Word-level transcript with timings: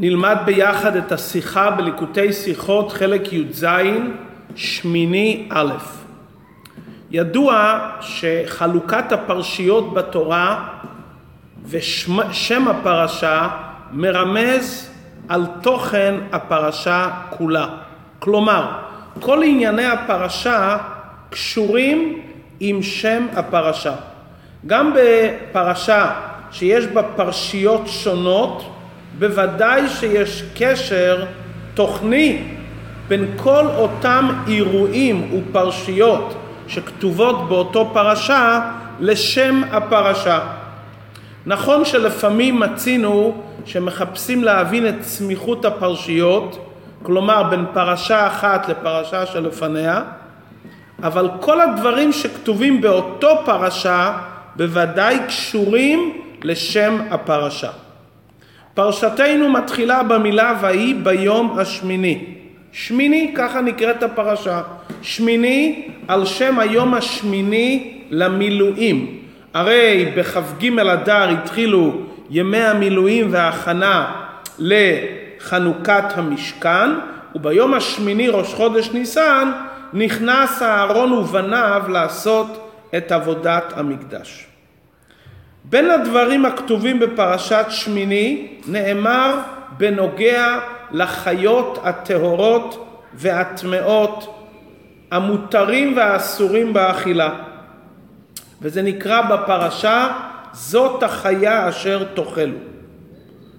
נלמד 0.00 0.36
ביחד 0.44 0.96
את 0.96 1.12
השיחה 1.12 1.70
בליקוטי 1.70 2.32
שיחות, 2.32 2.92
חלק 2.92 3.32
י"ז, 3.32 3.66
שמיני 4.54 5.48
א'. 5.50 5.72
ידוע 7.10 7.78
שחלוקת 8.00 9.12
הפרשיות 9.12 9.94
בתורה 9.94 10.68
ושם 11.68 12.68
הפרשה 12.68 13.48
מרמז 13.92 14.90
על 15.28 15.46
תוכן 15.62 16.14
הפרשה 16.32 17.10
כולה. 17.30 17.66
כלומר, 18.18 18.66
כל 19.20 19.42
ענייני 19.42 19.86
הפרשה 19.86 20.76
קשורים 21.30 22.22
עם 22.60 22.82
שם 22.82 23.26
הפרשה. 23.36 23.94
גם 24.66 24.92
בפרשה 24.94 26.12
שיש 26.50 26.86
בה 26.86 27.02
פרשיות 27.02 27.82
שונות, 27.86 28.77
בוודאי 29.18 29.88
שיש 29.88 30.44
קשר 30.56 31.24
תוכני 31.74 32.42
בין 33.08 33.26
כל 33.36 33.66
אותם 33.76 34.28
אירועים 34.46 35.30
ופרשיות 35.34 36.34
שכתובות 36.68 37.48
באותו 37.48 37.90
פרשה 37.92 38.70
לשם 39.00 39.62
הפרשה. 39.72 40.40
נכון 41.46 41.84
שלפעמים 41.84 42.60
מצינו 42.60 43.42
שמחפשים 43.64 44.44
להבין 44.44 44.88
את 44.88 45.02
סמיכות 45.02 45.64
הפרשיות, 45.64 46.72
כלומר 47.02 47.42
בין 47.42 47.64
פרשה 47.72 48.26
אחת 48.26 48.68
לפרשה 48.68 49.26
שלפניה, 49.26 50.02
אבל 51.02 51.28
כל 51.40 51.60
הדברים 51.60 52.12
שכתובים 52.12 52.80
באותו 52.80 53.42
פרשה 53.44 54.12
בוודאי 54.56 55.18
קשורים 55.26 56.22
לשם 56.42 56.98
הפרשה. 57.10 57.70
פרשתנו 58.78 59.48
מתחילה 59.48 60.02
במילה 60.02 60.58
ויהי 60.60 60.94
ביום 60.94 61.58
השמיני. 61.58 62.24
שמיני, 62.72 63.32
ככה 63.36 63.60
נקראת 63.60 64.02
הפרשה. 64.02 64.62
שמיני 65.02 65.88
על 66.08 66.24
שם 66.24 66.58
היום 66.58 66.94
השמיני 66.94 68.02
למילואים. 68.10 69.18
הרי 69.54 70.12
בכ"ג 70.16 70.78
אדר 70.78 71.28
התחילו 71.28 71.92
ימי 72.30 72.62
המילואים 72.62 73.28
וההכנה 73.30 74.12
לחנוכת 74.58 76.04
המשכן, 76.14 76.90
וביום 77.34 77.74
השמיני 77.74 78.28
ראש 78.28 78.54
חודש 78.54 78.90
ניסן 78.90 79.52
נכנס 79.92 80.62
אהרון 80.62 81.12
ובניו 81.12 81.82
לעשות 81.88 82.70
את 82.96 83.12
עבודת 83.12 83.72
המקדש. 83.76 84.47
בין 85.70 85.90
הדברים 85.90 86.44
הכתובים 86.44 86.98
בפרשת 86.98 87.66
שמיני 87.68 88.46
נאמר 88.66 89.34
בנוגע 89.78 90.58
לחיות 90.90 91.78
הטהורות 91.82 93.00
והטמאות 93.14 94.44
המותרים 95.10 95.96
והאסורים 95.96 96.72
באכילה 96.72 97.30
וזה 98.62 98.82
נקרא 98.82 99.20
בפרשה 99.20 100.08
זאת 100.52 101.02
החיה 101.02 101.68
אשר 101.68 102.04
תאכלו. 102.14 102.58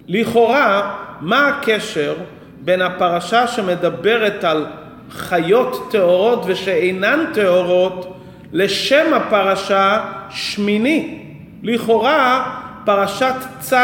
לכאורה 0.08 0.96
מה 1.22 1.48
הקשר 1.48 2.16
בין 2.62 2.82
הפרשה 2.82 3.48
שמדברת 3.48 4.44
על 4.44 4.66
חיות 5.12 5.88
טהורות 5.92 6.44
ושאינן 6.46 7.26
טהורות 7.34 8.18
לשם 8.52 9.14
הפרשה 9.14 10.02
שמיני 10.30 11.29
לכאורה 11.64 12.52
פרשת 12.86 13.36
צו 13.60 13.76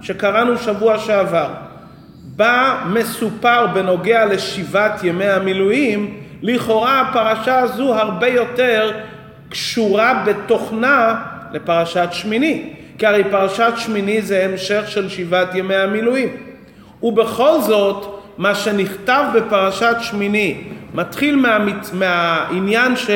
שקראנו 0.00 0.58
שבוע 0.58 0.98
שעבר, 0.98 1.48
בה 2.36 2.80
מסופר 2.86 3.66
בנוגע 3.66 4.24
לשבעת 4.24 5.04
ימי 5.04 5.24
המילואים, 5.24 6.20
לכאורה 6.42 7.00
הפרשה 7.00 7.58
הזו 7.58 7.94
הרבה 7.94 8.28
יותר 8.28 8.92
קשורה 9.48 10.24
בתוכנה 10.26 11.22
לפרשת 11.52 12.08
שמיני, 12.12 12.72
כי 12.98 13.06
הרי 13.06 13.24
פרשת 13.30 13.72
שמיני 13.76 14.22
זה 14.22 14.44
המשך 14.44 14.82
של 14.86 15.08
שבעת 15.08 15.54
ימי 15.54 15.74
המילואים. 15.74 16.28
ובכל 17.02 17.60
זאת, 17.60 18.20
מה 18.38 18.54
שנכתב 18.54 19.24
בפרשת 19.34 19.96
שמיני 20.00 20.60
מתחיל 20.94 21.36
מהמת... 21.36 21.92
מהעניין 21.92 22.96
ש... 22.96 23.10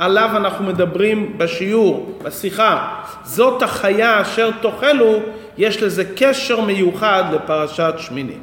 עליו 0.00 0.30
אנחנו 0.36 0.64
מדברים 0.64 1.38
בשיעור, 1.38 2.18
בשיחה, 2.22 3.02
זאת 3.24 3.62
החיה 3.62 4.22
אשר 4.22 4.50
תאכלו, 4.62 5.18
יש 5.58 5.82
לזה 5.82 6.04
קשר 6.16 6.60
מיוחד 6.60 7.24
לפרשת 7.32 7.94
שמיני. 7.98 8.36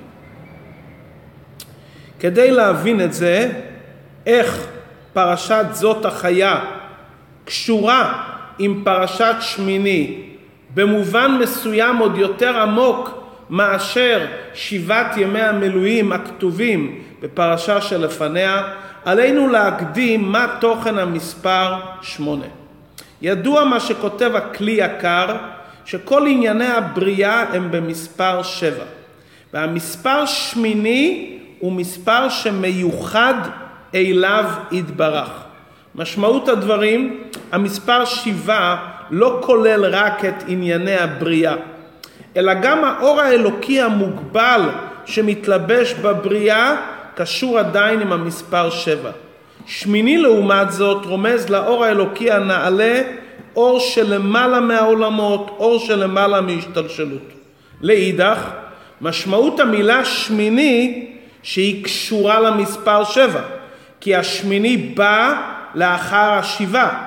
כדי 2.20 2.52
להבין 2.52 3.02
את 3.02 3.14
זה, 3.14 3.52
איך 4.26 4.68
פרשת 5.14 5.66
זאת 5.72 6.06
החיה 6.06 6.60
קשורה 7.46 8.24
עם 8.60 8.82
פרשת 8.86 9.36
שמיני 9.40 10.24
במובן 10.74 11.38
מסוים 11.42 11.98
עוד 11.98 12.18
יותר 12.18 12.62
עמוק 12.62 13.24
מאשר 13.50 14.26
שבעת 14.54 15.18
ימי 15.18 15.42
המילואים 15.42 16.12
הכתובים 16.12 17.02
בפרשה 17.22 17.82
שלפניה, 17.82 18.64
עלינו 19.08 19.48
להקדים 19.48 20.32
מה 20.32 20.48
תוכן 20.60 20.98
המספר 20.98 21.74
שמונה. 22.02 22.46
ידוע 23.22 23.64
מה 23.64 23.80
שכותב 23.80 24.32
הכלי 24.36 24.72
יקר, 24.72 25.36
שכל 25.86 26.28
ענייני 26.28 26.68
הבריאה 26.68 27.44
הם 27.54 27.72
במספר 27.72 28.44
שבע. 28.44 28.84
והמספר 29.54 30.26
שמיני 30.26 31.38
הוא 31.60 31.72
מספר 31.72 32.30
שמיוחד 32.30 33.34
אליו 33.96 34.46
יתברך. 34.72 35.30
משמעות 35.96 36.50
הדברים, 36.50 37.24
המספר 37.52 38.06
שבעה 38.06 38.92
לא 39.12 39.40
כולל 39.44 39.86
רק 39.86 40.26
את 40.26 40.44
ענייני 40.48 40.98
הבריאה, 40.98 41.56
אלא 42.38 42.54
גם 42.54 42.84
האור 42.84 43.22
האלוקי 43.22 43.82
המוגבל 43.82 44.62
שמתלבש 45.06 45.94
בבריאה 45.94 46.76
קשור 47.18 47.60
עדיין 47.60 48.02
עם 48.02 48.14
המספר 48.14 48.70
שבע. 48.70 49.12
שמיני 49.66 50.18
לעומת 50.18 50.72
זאת 50.72 51.06
רומז 51.06 51.50
לאור 51.50 51.86
האלוקי 51.86 52.32
הנעלה 52.32 53.02
אור 53.56 53.80
שלמעלה 53.80 54.60
מהעולמות, 54.60 55.56
אור 55.60 55.80
שלמעלה 55.80 56.42
מהשתלשלות. 56.42 57.34
לאידך, 57.82 58.50
משמעות 59.02 59.60
המילה 59.60 60.06
שמיני 60.06 61.08
שהיא 61.44 61.84
קשורה 61.84 62.40
למספר 62.40 63.04
שבע, 63.04 63.42
כי 64.02 64.16
השמיני 64.16 64.78
בא 64.78 65.42
לאחר 65.76 66.32
השבעה, 66.32 67.06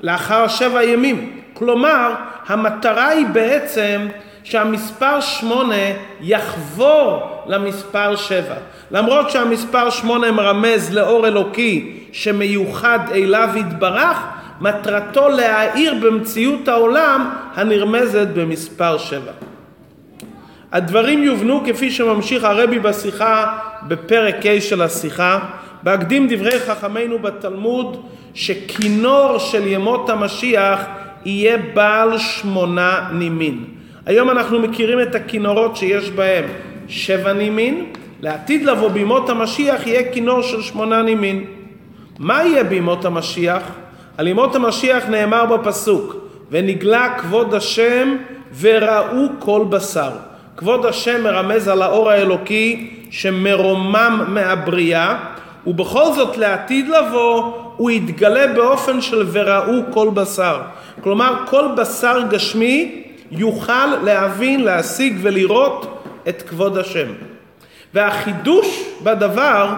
לאחר 0.00 0.48
שבע 0.48 0.84
ימים. 0.84 1.40
כלומר, 1.54 2.14
המטרה 2.46 3.08
היא 3.08 3.26
בעצם 3.26 4.06
שהמספר 4.44 5.20
שמונה 5.20 5.84
יחבור 6.20 7.42
למספר 7.46 8.16
שבע. 8.16 8.54
למרות 8.90 9.30
שהמספר 9.30 9.90
שמונה 9.90 10.32
מרמז 10.32 10.94
לאור 10.94 11.26
אלוקי 11.26 11.98
שמיוחד 12.12 12.98
אליו 13.14 13.48
יתברך, 13.56 14.18
מטרתו 14.60 15.28
להאיר 15.28 15.94
במציאות 16.02 16.68
העולם 16.68 17.30
הנרמזת 17.54 18.26
במספר 18.34 18.98
שבע. 18.98 19.32
הדברים 20.72 21.22
יובנו 21.22 21.62
כפי 21.66 21.90
שממשיך 21.90 22.44
הרבי 22.44 22.78
בשיחה 22.78 23.58
בפרק 23.88 24.46
ה' 24.46 24.60
של 24.60 24.82
השיחה, 24.82 25.38
בהקדים 25.82 26.26
דברי 26.30 26.60
חכמינו 26.60 27.18
בתלמוד 27.18 28.06
שכינור 28.34 29.38
של 29.38 29.66
ימות 29.66 30.10
המשיח 30.10 30.84
יהיה 31.24 31.58
בעל 31.74 32.18
שמונה 32.18 33.08
נימין. 33.12 33.64
היום 34.06 34.30
אנחנו 34.30 34.58
מכירים 34.58 35.00
את 35.00 35.14
הכינורות 35.14 35.76
שיש 35.76 36.10
בהם 36.10 36.44
שבע 36.88 37.32
נימין, 37.32 37.86
לעתיד 38.20 38.64
לבוא 38.64 38.88
בימות 38.88 39.30
המשיח 39.30 39.86
יהיה 39.86 40.12
כינור 40.12 40.42
של 40.42 40.62
שמונה 40.62 41.02
נימין. 41.02 41.44
מה 42.18 42.44
יהיה 42.44 42.64
בימות 42.64 43.04
המשיח? 43.04 43.62
על 44.18 44.26
ימות 44.26 44.54
המשיח 44.54 45.08
נאמר 45.08 45.46
בפסוק 45.46 46.16
ונגלה 46.50 47.18
כבוד 47.18 47.54
השם 47.54 48.16
וראו 48.60 49.26
כל 49.38 49.64
בשר. 49.70 50.10
כבוד 50.56 50.86
השם 50.86 51.22
מרמז 51.22 51.68
על 51.68 51.82
האור 51.82 52.10
האלוקי 52.10 52.90
שמרומם 53.10 54.24
מהבריאה 54.28 55.16
ובכל 55.66 56.12
זאת 56.14 56.36
לעתיד 56.36 56.88
לבוא 56.88 57.52
הוא 57.76 57.90
יתגלה 57.90 58.46
באופן 58.46 59.00
של 59.00 59.26
וראו 59.32 59.82
כל 59.90 60.08
בשר. 60.14 60.60
כלומר 61.00 61.34
כל 61.46 61.64
בשר 61.76 62.22
גשמי 62.30 63.02
יוכל 63.32 63.86
להבין, 63.86 64.64
להשיג 64.64 65.18
ולראות 65.22 66.04
את 66.28 66.42
כבוד 66.42 66.78
השם. 66.78 67.12
והחידוש 67.94 68.82
בדבר 69.02 69.74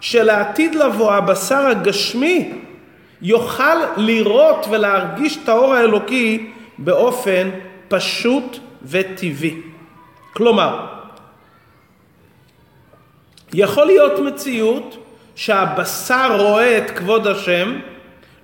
שלעתיד 0.00 0.74
לבוא 0.74 1.12
הבשר 1.12 1.66
הגשמי 1.66 2.52
יוכל 3.22 3.76
לראות 3.96 4.66
ולהרגיש 4.70 5.38
את 5.44 5.48
האור 5.48 5.74
האלוקי 5.74 6.50
באופן 6.78 7.50
פשוט 7.88 8.58
וטבעי. 8.82 9.60
כלומר, 10.32 10.86
יכול 13.54 13.86
להיות 13.86 14.18
מציאות 14.18 14.96
שהבשר 15.34 16.36
רואה 16.40 16.78
את 16.78 16.90
כבוד 16.90 17.26
השם 17.26 17.78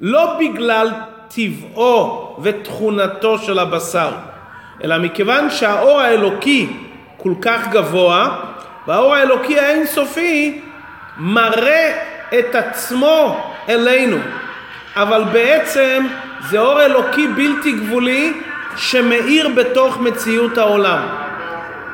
לא 0.00 0.38
בגלל 0.38 0.90
טבעו 1.28 2.36
ותכונתו 2.42 3.38
של 3.38 3.58
הבשר, 3.58 4.10
אלא 4.84 4.99
מכיוון 4.99 5.50
שהאור 5.50 6.00
האלוקי 6.00 6.69
כל 7.17 7.32
כך 7.40 7.69
גבוה, 7.69 8.29
והאור 8.87 9.14
האלוקי 9.14 9.58
האינסופי 9.58 10.61
מראה 11.19 12.02
את 12.38 12.55
עצמו 12.55 13.44
אלינו. 13.69 14.17
אבל 14.96 15.25
בעצם 15.32 16.06
זה 16.40 16.58
אור 16.58 16.82
אלוקי 16.82 17.29
בלתי 17.29 17.73
גבולי 17.73 18.32
שמאיר 18.76 19.49
בתוך 19.49 19.99
מציאות 19.99 20.58
העולם. 20.58 21.02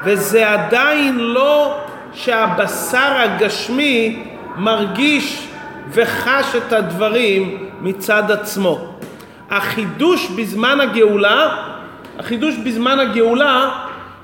וזה 0.04 0.50
עדיין 0.50 1.18
לא 1.18 1.80
שהבשר 2.12 3.12
הגשמי 3.18 4.24
מרגיש 4.56 5.48
וחש 5.92 6.56
את 6.56 6.72
הדברים 6.72 7.68
מצד 7.80 8.30
עצמו. 8.30 8.94
החידוש 9.50 10.28
בזמן 10.28 10.80
הגאולה, 10.80 11.56
החידוש 12.18 12.56
בזמן 12.56 12.98
הגאולה 12.98 13.70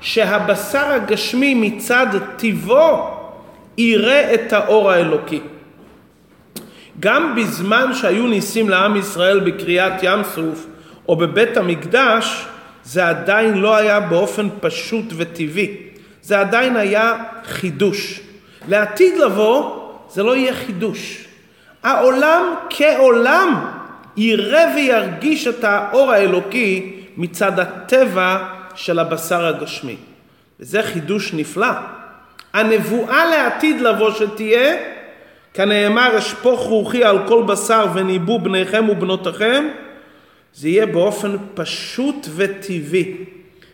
שהבשר 0.01 0.85
הגשמי 0.85 1.53
מצד 1.53 2.07
טיבו 2.35 3.09
יראה 3.77 4.33
את 4.33 4.53
האור 4.53 4.91
האלוקי. 4.91 5.39
גם 6.99 7.35
בזמן 7.35 7.93
שהיו 7.93 8.27
ניסים 8.27 8.69
לעם 8.69 8.95
ישראל 8.95 9.39
בקריאת 9.39 9.93
ים 10.03 10.23
סוף 10.23 10.65
או 11.09 11.15
בבית 11.15 11.57
המקדש, 11.57 12.45
זה 12.83 13.07
עדיין 13.07 13.57
לא 13.57 13.75
היה 13.75 13.99
באופן 13.99 14.47
פשוט 14.59 15.05
וטבעי. 15.15 15.77
זה 16.21 16.39
עדיין 16.39 16.77
היה 16.77 17.13
חידוש. 17.45 18.19
לעתיד 18.67 19.17
לבוא 19.17 19.79
זה 20.09 20.23
לא 20.23 20.35
יהיה 20.35 20.53
חידוש. 20.53 21.25
העולם 21.83 22.55
כעולם 22.69 23.65
יראה 24.17 24.65
וירגיש 24.75 25.47
את 25.47 25.63
האור 25.63 26.11
האלוקי 26.11 27.04
מצד 27.17 27.59
הטבע 27.59 28.37
של 28.75 28.99
הבשר 28.99 29.45
הגשמי. 29.45 29.95
וזה 30.59 30.83
חידוש 30.83 31.33
נפלא. 31.33 31.67
הנבואה 32.53 33.25
לעתיד 33.25 33.81
לבוא 33.81 34.11
שתהיה, 34.11 34.75
כנאמר 35.53 36.17
אשפוך 36.17 36.59
רוחי 36.59 37.03
על 37.03 37.27
כל 37.27 37.43
בשר 37.43 37.85
וניבאו 37.93 38.39
בניכם 38.39 38.89
ובנותיכם, 38.89 39.67
זה 40.53 40.69
יהיה 40.69 40.85
באופן 40.85 41.35
פשוט 41.53 42.27
וטבעי. 42.35 43.15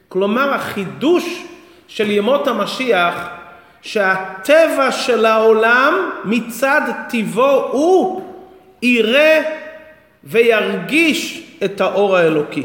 כלומר 0.10 0.54
החידוש 0.54 1.44
של 1.88 2.12
ימות 2.12 2.48
המשיח 2.48 3.30
שהטבע 3.82 4.92
של 4.92 5.26
העולם 5.26 6.10
מצד 6.26 6.82
טיבו 7.10 7.70
הוא 7.72 8.22
יראה 8.82 9.42
וירגיש 10.24 11.44
את 11.64 11.82
האור 11.82 12.18
האלוקי. 12.18 12.64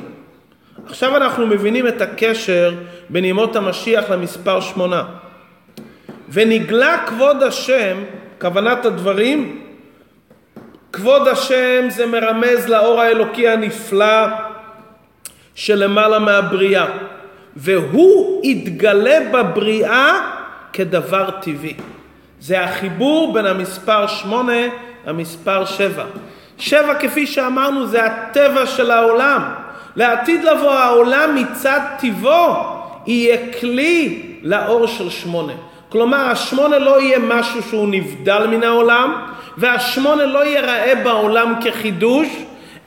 עכשיו 0.88 1.16
אנחנו 1.16 1.46
מבינים 1.46 1.88
את 1.88 2.00
הקשר 2.00 2.74
בין 3.08 3.24
ימות 3.24 3.56
המשיח 3.56 4.10
למספר 4.10 4.60
שמונה. 4.60 5.04
ונגלה 6.28 6.98
כבוד 7.06 7.42
השם, 7.42 7.96
כוונת 8.40 8.84
הדברים, 8.84 9.62
כבוד 10.92 11.28
השם 11.28 11.86
זה 11.88 12.06
מרמז 12.06 12.68
לאור 12.68 13.00
האלוקי 13.00 13.48
הנפלא 13.48 14.26
שלמעלה 15.54 16.18
מהבריאה, 16.18 16.86
והוא 17.56 18.44
יתגלה 18.44 19.18
בבריאה 19.32 20.20
כדבר 20.72 21.30
טבעי. 21.30 21.74
זה 22.40 22.64
החיבור 22.64 23.34
בין 23.34 23.46
המספר 23.46 24.06
שמונה 24.06 24.62
למספר 25.06 25.64
שבע. 25.64 26.04
שבע, 26.58 26.94
כפי 26.94 27.26
שאמרנו, 27.26 27.86
זה 27.86 28.04
הטבע 28.04 28.66
של 28.66 28.90
העולם. 28.90 29.65
לעתיד 29.96 30.44
לבוא 30.44 30.72
העולם 30.72 31.34
מצד 31.34 31.80
טיבו 31.98 32.56
יהיה 33.06 33.36
כלי 33.60 34.22
לאור 34.42 34.86
של 34.86 35.10
שמונה. 35.10 35.52
כלומר, 35.88 36.18
השמונה 36.30 36.78
לא 36.78 37.00
יהיה 37.00 37.18
משהו 37.18 37.62
שהוא 37.62 37.88
נבדל 37.88 38.46
מן 38.46 38.62
העולם, 38.62 39.16
והשמונה 39.56 40.26
לא 40.26 40.44
ייראה 40.44 40.94
בעולם 41.04 41.54
כחידוש, 41.64 42.28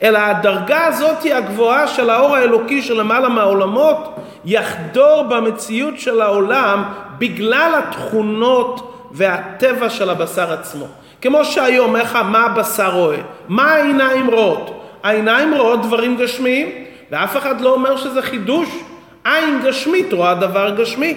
אלא 0.02 0.18
הדרגה 0.18 0.86
הזאת 0.86 1.22
היא 1.22 1.34
הגבוהה 1.34 1.88
של 1.88 2.10
האור 2.10 2.36
האלוקי 2.36 2.82
שלמעלה 2.82 3.28
מהעולמות, 3.28 4.16
יחדור 4.44 5.22
במציאות 5.22 5.98
של 5.98 6.20
העולם 6.20 6.82
בגלל 7.18 7.72
התכונות 7.78 8.94
והטבע 9.10 9.90
של 9.90 10.10
הבשר 10.10 10.52
עצמו. 10.52 10.86
כמו 11.22 11.44
שהיום, 11.44 11.96
איך, 11.96 12.16
מה 12.16 12.44
הבשר 12.44 12.94
רואה? 12.94 13.16
מה 13.48 13.72
העיניים 13.72 14.30
רואות? 14.30 14.84
העיניים 15.02 15.54
רואות 15.54 15.82
דברים 15.82 16.16
גשמיים, 16.16 16.68
ואף 17.10 17.36
אחד 17.36 17.60
לא 17.60 17.74
אומר 17.74 17.96
שזה 17.96 18.22
חידוש. 18.22 18.68
עין 19.24 19.62
גשמית 19.64 20.12
רואה 20.12 20.34
דבר 20.34 20.74
גשמי. 20.76 21.16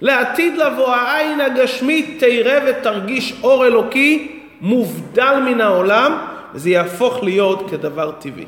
לעתיד 0.00 0.56
לבוא 0.56 0.94
העין 0.94 1.40
הגשמית 1.40 2.16
תראה 2.18 2.58
ותרגיש 2.66 3.34
אור 3.42 3.66
אלוקי 3.66 4.40
מובדל 4.60 5.40
מן 5.44 5.60
העולם, 5.60 6.18
וזה 6.54 6.70
יהפוך 6.70 7.22
להיות 7.22 7.70
כדבר 7.70 8.10
טבעי. 8.10 8.46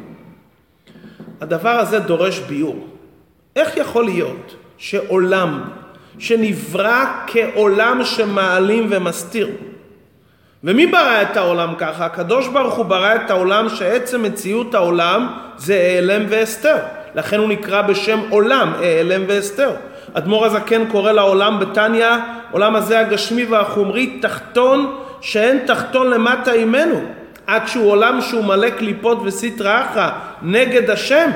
הדבר 1.41 1.71
הזה 1.79 1.99
דורש 1.99 2.39
ביור. 2.39 2.87
איך 3.57 3.77
יכול 3.77 4.05
להיות 4.05 4.55
שעולם 4.79 5.63
שנברא 6.19 7.05
כעולם 7.27 8.05
שמעלים 8.05 8.87
ומסתיר, 8.91 9.49
ומי 10.65 10.87
ברא 10.87 11.23
את 11.23 11.37
העולם 11.37 11.75
ככה? 11.79 12.07
הקדוש 12.07 12.49
ברוך 12.49 12.75
הוא 12.75 12.85
ברא 12.85 13.15
את 13.15 13.31
העולם 13.31 13.69
שעצם 13.69 14.23
מציאות 14.23 14.75
העולם 14.75 15.27
זה 15.57 15.75
העלם 15.75 16.23
והסתר. 16.29 16.77
לכן 17.15 17.39
הוא 17.39 17.49
נקרא 17.49 17.83
בשם 17.83 18.21
עולם, 18.31 18.73
העלם 18.81 19.23
והסתר. 19.29 19.71
אדמו"ר 20.15 20.47
הזקן 20.47 20.87
קורא 20.91 21.13
לעולם 21.13 21.61
בתניא, 21.61 22.07
עולם 22.51 22.77
הזה 22.77 23.01
הגשמי 23.01 23.45
והחומרי, 23.45 24.19
תחתון 24.23 24.97
שאין 25.21 25.59
תחתון 25.67 26.11
למטה 26.11 26.53
עמנו. 26.53 27.01
עד 27.47 27.67
שהוא 27.67 27.91
עולם 27.91 28.21
שהוא 28.21 28.45
מלא 28.45 28.71
קליפות 28.71 29.19
וסטרא 29.25 29.83
אחרא 29.83 30.09
נגד 30.43 30.91
השם. 30.91 31.31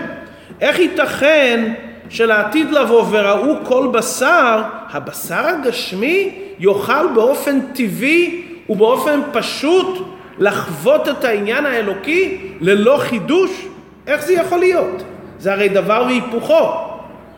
איך 0.61 0.79
ייתכן 0.79 1.73
שלעתיד 2.09 2.71
לבוא 2.71 3.05
וראו 3.11 3.55
כל 3.65 3.89
בשר, 3.93 4.63
הבשר 4.91 5.47
הגשמי 5.47 6.39
יוכל 6.59 7.07
באופן 7.15 7.61
טבעי 7.61 8.44
ובאופן 8.69 9.21
פשוט 9.33 10.07
לחוות 10.39 11.09
את 11.09 11.25
העניין 11.25 11.67
האלוקי 11.67 12.53
ללא 12.61 12.97
חידוש? 12.99 13.67
איך 14.07 14.25
זה 14.25 14.33
יכול 14.33 14.59
להיות? 14.59 15.03
זה 15.39 15.53
הרי 15.53 15.69
דבר 15.69 16.03
והיפוכו. 16.07 16.71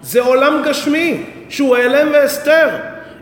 זה 0.02 0.20
עולם 0.20 0.62
גשמי 0.64 1.22
שהוא 1.48 1.76
העלם 1.76 2.08
והסתר. 2.12 2.68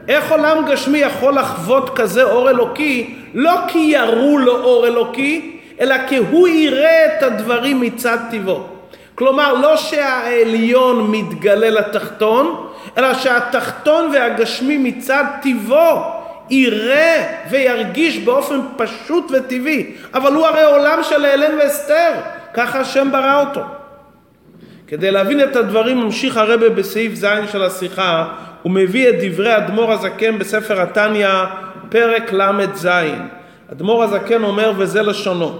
איך 0.08 0.30
עולם 0.32 0.64
גשמי 0.70 0.98
יכול 0.98 1.34
לחוות 1.34 1.90
כזה 1.96 2.22
אור 2.22 2.50
אלוקי 2.50 3.14
לא 3.34 3.54
כי 3.68 3.78
יראו 3.78 4.38
לו 4.38 4.62
אור 4.62 4.86
אלוקי, 4.86 5.60
אלא 5.80 5.94
כי 6.08 6.16
הוא 6.16 6.48
יראה 6.48 7.06
את 7.06 7.22
הדברים 7.22 7.80
מצד 7.80 8.18
טיבו. 8.30 8.66
כלומר, 9.14 9.52
לא 9.52 9.76
שהעליון 9.76 11.10
מתגלה 11.10 11.70
לתחתון, 11.70 12.66
אלא 12.98 13.14
שהתחתון 13.14 14.10
והגשמי 14.12 14.78
מצד 14.78 15.24
טיבו 15.42 16.02
יראה 16.50 17.26
וירגיש 17.50 18.18
באופן 18.18 18.60
פשוט 18.76 19.24
וטבעי. 19.30 19.92
אבל 20.14 20.32
הוא 20.32 20.46
הרי 20.46 20.64
עולם 20.64 20.98
של 21.02 21.24
העלם 21.24 21.58
והסתר, 21.58 22.10
ככה 22.54 22.80
השם 22.80 23.08
ברא 23.12 23.40
אותו. 23.40 23.60
כדי 24.86 25.10
להבין 25.10 25.40
את 25.40 25.56
הדברים 25.56 26.00
ממשיך 26.00 26.36
הרבה 26.36 26.68
בסעיף 26.68 27.14
ז' 27.14 27.26
של 27.52 27.62
השיחה 27.62 28.28
הוא 28.62 28.72
מביא 28.72 29.08
את 29.08 29.14
דברי 29.20 29.56
אדמו"ר 29.56 29.92
הזקן 29.92 30.38
בספר 30.38 30.80
התניא 30.80 31.28
פרק 31.88 32.32
ל"ז. 32.32 32.88
אדמו"ר 33.72 34.02
הזקן 34.02 34.44
אומר 34.44 34.72
וזה 34.76 35.02
לשונו 35.02 35.58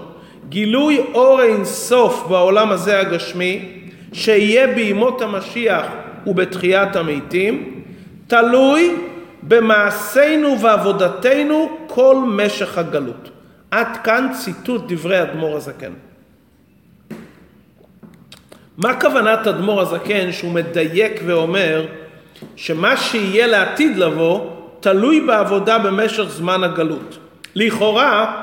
גילוי 0.49 1.01
אור 1.13 1.41
אין 1.41 1.65
סוף 1.65 2.25
בעולם 2.29 2.71
הזה 2.71 2.99
הגשמי 2.99 3.69
שיהיה 4.13 4.67
בימות 4.67 5.21
המשיח 5.21 5.85
ובתחיית 6.27 6.95
המתים 6.95 7.81
תלוי 8.27 8.95
במעשינו 9.47 10.61
ועבודתנו 10.61 11.77
כל 11.87 12.17
משך 12.27 12.77
הגלות. 12.77 13.29
עד 13.71 13.97
כאן 14.03 14.29
ציטוט 14.33 14.81
דברי 14.87 15.21
אדמו"ר 15.21 15.55
הזקן. 15.55 15.91
מה 18.77 18.99
כוונת 18.99 19.47
אדמו"ר 19.47 19.81
הזקן 19.81 20.31
שהוא 20.31 20.51
מדייק 20.51 21.21
ואומר 21.25 21.85
שמה 22.55 22.97
שיהיה 22.97 23.47
לעתיד 23.47 23.97
לבוא 23.97 24.49
תלוי 24.79 25.21
בעבודה 25.21 25.77
במשך 25.79 26.23
זמן 26.23 26.63
הגלות. 26.63 27.17
לכאורה, 27.55 28.41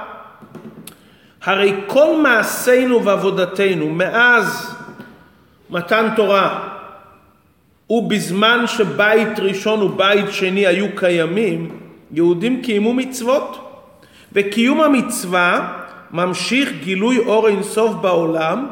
הרי 1.44 1.74
כל 1.86 2.16
מעשינו 2.22 3.04
ועבודתנו 3.04 3.90
מאז 3.90 4.76
מתן 5.70 6.08
תורה 6.16 6.71
ובזמן 7.92 8.64
שבית 8.66 9.38
ראשון 9.38 9.82
ובית 9.82 10.32
שני 10.32 10.66
היו 10.66 10.86
קיימים, 10.96 11.68
יהודים 12.12 12.62
קיימו 12.62 12.92
מצוות, 12.92 13.58
וקיום 14.32 14.80
המצווה 14.80 15.72
ממשיך 16.10 16.72
גילוי 16.82 17.18
אור 17.18 17.48
אינסוף 17.48 17.94
בעולם, 17.94 18.66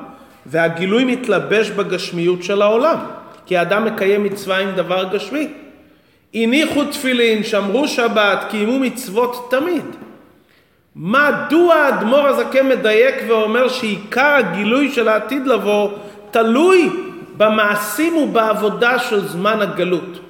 והגילוי 0.46 1.04
מתלבש 1.04 1.70
בגשמיות 1.70 2.42
של 2.42 2.62
העולם, 2.62 2.96
כי 3.46 3.56
האדם 3.56 3.84
מקיים 3.84 4.24
מצווה 4.24 4.58
עם 4.58 4.70
דבר 4.70 5.04
גשמי. 5.12 5.48
הניחו 6.34 6.84
תפילין, 6.84 7.44
שמרו 7.44 7.88
שבת, 7.88 8.44
קיימו 8.50 8.78
מצוות 8.78 9.50
תמיד. 9.50 9.84
מדוע 10.96 11.74
האדמו"ר 11.74 12.26
הזקן 12.26 12.68
מדייק 12.68 13.14
ואומר 13.28 13.68
שעיקר 13.68 14.34
הגילוי 14.38 14.92
של 14.92 15.08
העתיד 15.08 15.46
לבוא 15.46 15.90
תלוי 16.30 16.90
במעשים 17.37 18.16
ובעבודה 18.16 18.99
של 18.99 19.28
זמן 19.28 19.60
הגלות? 19.60 20.20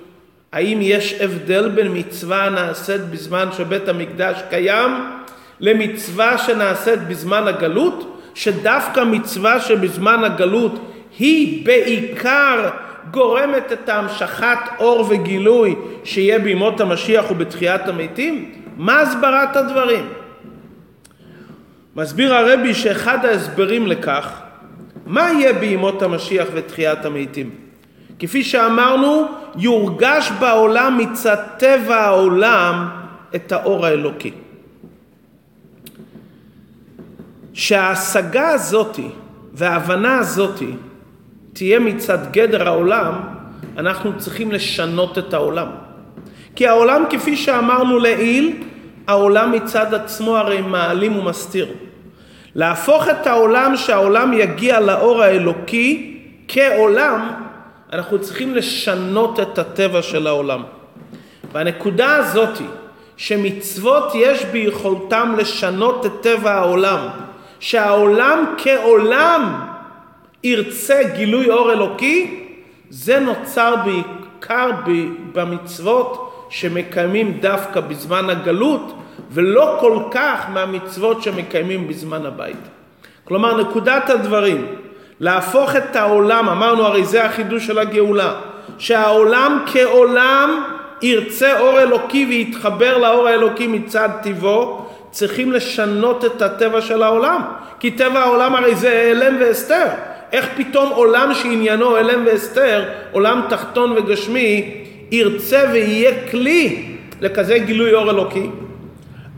האם 0.52 0.78
יש 0.83 1.21
הבדל 1.21 1.69
בין 1.69 1.88
מצווה 1.95 2.45
הנעשית 2.45 3.00
בזמן 3.00 3.49
שבית 3.57 3.88
המקדש 3.88 4.42
קיים 4.50 4.90
למצווה 5.61 6.38
שנעשית 6.38 7.09
בזמן 7.09 7.49
הגלות? 7.49 8.16
שדווקא 8.35 9.04
מצווה 9.04 9.61
שבזמן 9.61 10.25
הגלות 10.25 10.92
היא 11.19 11.66
בעיקר 11.66 12.71
גורמת 13.11 13.73
את 13.73 13.88
המשכת 13.88 14.59
אור 14.78 15.07
וגילוי 15.11 15.75
שיהיה 16.04 16.38
בימות 16.38 16.80
המשיח 16.80 17.30
ובתחיית 17.30 17.88
המתים? 17.88 18.52
מה 18.76 19.00
הסברת 19.00 19.57
הדברים? 19.57 20.09
מסביר 21.97 22.35
הרבי 22.35 22.75
שאחד 22.75 23.25
ההסברים 23.25 23.87
לכך, 23.87 24.40
מה 25.11 25.33
יהיה 25.33 25.52
בימות 25.52 26.02
המשיח 26.02 26.49
ותחיית 26.55 27.05
המתים? 27.05 27.50
כפי 28.19 28.45
שאמרנו, 28.45 29.25
יורגש 29.57 30.33
בעולם 30.40 30.99
מצד 30.99 31.37
טבע 31.59 31.97
העולם 31.97 32.88
את 33.35 33.52
האור 33.52 33.87
האלוקי. 33.87 34.33
שההשגה 37.52 38.49
הזאתי 38.49 39.09
וההבנה 39.55 40.19
הזאתי 40.19 40.71
תהיה 41.52 41.79
מצד 41.79 42.33
גדר 42.33 42.69
העולם, 42.69 43.12
אנחנו 43.76 44.19
צריכים 44.19 44.52
לשנות 44.52 45.19
את 45.19 45.35
העולם. 45.35 45.69
כי 46.57 46.67
העולם, 46.67 47.02
כפי 47.11 47.37
שאמרנו 47.37 47.99
לעיל, 47.99 48.62
העולם 49.07 49.52
מצד 49.52 49.95
עצמו 49.95 50.37
הרי 50.37 50.61
מעלים 50.61 51.19
ומסתיר. 51.19 51.89
להפוך 52.54 53.09
את 53.09 53.26
העולם, 53.26 53.76
שהעולם 53.76 54.33
יגיע 54.33 54.80
לאור 54.80 55.23
האלוקי 55.23 56.16
כעולם, 56.49 57.30
אנחנו 57.92 58.19
צריכים 58.21 58.54
לשנות 58.54 59.40
את 59.40 59.59
הטבע 59.59 60.02
של 60.02 60.26
העולם. 60.26 60.62
והנקודה 61.52 62.16
הזאת, 62.16 62.59
שמצוות 63.16 64.12
יש 64.14 64.45
ביכולתם 64.45 65.35
לשנות 65.38 66.07
את 66.07 66.12
טבע 66.21 66.52
העולם, 66.52 67.09
שהעולם 67.61 68.54
כעולם 68.59 69.61
ירצה 70.45 71.02
גילוי 71.16 71.50
אור 71.50 71.73
אלוקי, 71.73 72.47
זה 72.90 73.21
נוצר 73.21 73.75
בעיקר 73.85 74.71
במצוות 75.33 76.33
שמקיימים 76.50 77.38
דווקא 77.40 77.80
בזמן 77.80 78.30
הגלות, 78.30 78.95
ולא 79.31 79.77
כל 79.81 79.99
כך 80.11 80.47
מהמצוות 80.53 81.23
שמקיימים 81.23 81.89
בזמן 81.89 82.27
הבית. 82.27 82.57
כלומר, 83.25 83.61
נקודת 83.61 84.11
הדברים, 84.11 84.67
להפוך 85.21 85.77
את 85.77 85.97
העולם, 85.97 86.49
אמרנו 86.49 86.83
הרי 86.83 87.05
זה 87.05 87.25
החידוש 87.25 87.67
של 87.67 87.79
הגאולה, 87.79 88.35
שהעולם 88.79 89.65
כעולם 89.67 90.65
ירצה 91.03 91.61
אור 91.61 91.81
אלוקי 91.81 92.27
ויתחבר 92.29 92.99
לאור 92.99 93.29
האלוקי 93.29 93.67
מצד 93.67 94.09
טיבו, 94.23 94.87
צריכים 95.11 95.53
לשנות 95.53 96.25
את 96.25 96.43
הטבע 96.43 96.81
של 96.81 97.03
העולם. 97.03 97.43
כי 97.81 97.91
טבע 97.91 98.21
העולם 98.21 98.55
הרי 98.55 98.75
זה 98.75 99.09
הלם 99.11 99.37
והסתר. 99.41 99.87
איך 100.33 100.49
פתאום 100.57 100.89
עולם 100.89 101.35
שעניינו 101.35 101.97
הלם 101.97 102.27
והסתר, 102.27 102.85
עולם 103.12 103.41
תחתון 103.49 103.93
וגשמי, 103.97 104.85
ירצה 105.11 105.65
ויהיה 105.73 106.29
כלי 106.31 106.87
לכזה 107.21 107.59
גילוי 107.59 107.95
אור 107.95 108.11
אלוקי? 108.11 108.47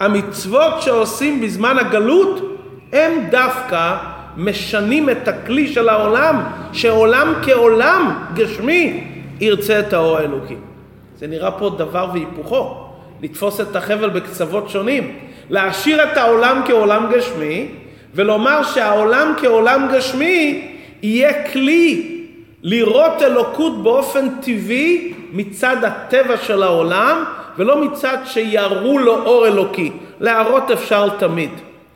המצוות 0.02 0.82
שעושים 0.82 1.40
בזמן 1.40 1.78
הגלות 1.78 2.58
הם 2.92 3.12
דווקא 3.30 3.96
משנים 4.36 5.10
את 5.10 5.28
הכלי 5.28 5.72
של 5.72 5.88
העולם, 5.88 6.42
שעולם 6.72 7.34
כעולם 7.42 8.24
גשמי 8.34 9.04
ירצה 9.40 9.80
את 9.80 9.92
האור 9.92 10.16
האלוקי. 10.16 10.56
זה 11.18 11.26
נראה 11.26 11.50
פה 11.50 11.70
דבר 11.78 12.08
והיפוכו, 12.12 12.86
לתפוס 13.22 13.60
את 13.60 13.76
החבל 13.76 14.10
בקצוות 14.10 14.70
שונים, 14.70 15.18
להשאיר 15.50 16.04
את 16.04 16.16
העולם 16.16 16.62
כעולם 16.66 17.10
גשמי, 17.14 17.68
ולומר 18.14 18.62
שהעולם 18.62 19.34
כעולם 19.40 19.88
גשמי 19.92 20.68
יהיה 21.02 21.48
כלי 21.52 22.18
לראות 22.62 23.22
אלוקות 23.22 23.82
באופן 23.82 24.28
טבעי 24.40 25.14
מצד 25.32 25.84
הטבע 25.84 26.36
של 26.36 26.62
העולם, 26.62 27.24
ולא 27.58 27.84
מצד 27.84 28.18
שיראו 28.24 28.98
לו 28.98 29.14
אור 29.24 29.46
אלוקי. 29.46 29.92
להראות 30.20 30.70
אפשר 30.70 31.08
תמיד. 31.08 31.50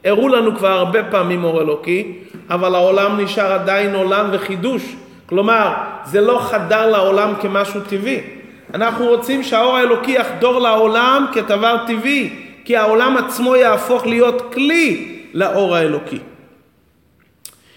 הראו 0.04 0.28
לנו 0.28 0.56
כבר 0.56 0.68
הרבה 0.68 1.04
פעמים 1.04 1.44
אור 1.44 1.60
אלוקי, 1.60 2.12
אבל 2.50 2.74
העולם 2.74 3.20
נשאר 3.20 3.52
עדיין 3.52 3.94
עולם 3.94 4.28
וחידוש. 4.32 4.82
כלומר, 5.26 5.74
זה 6.04 6.20
לא 6.20 6.38
חדר 6.38 6.90
לעולם 6.90 7.32
כמשהו 7.40 7.80
טבעי. 7.80 8.20
אנחנו 8.74 9.06
רוצים 9.06 9.42
שהאור 9.42 9.76
האלוקי 9.76 10.10
יחדור 10.10 10.60
לעולם 10.60 11.26
כדבר 11.32 11.76
טבעי, 11.86 12.30
כי 12.64 12.76
העולם 12.76 13.16
עצמו 13.16 13.56
יהפוך 13.56 14.06
להיות 14.06 14.54
כלי 14.54 15.16
לאור 15.34 15.76
האלוקי. 15.76 16.18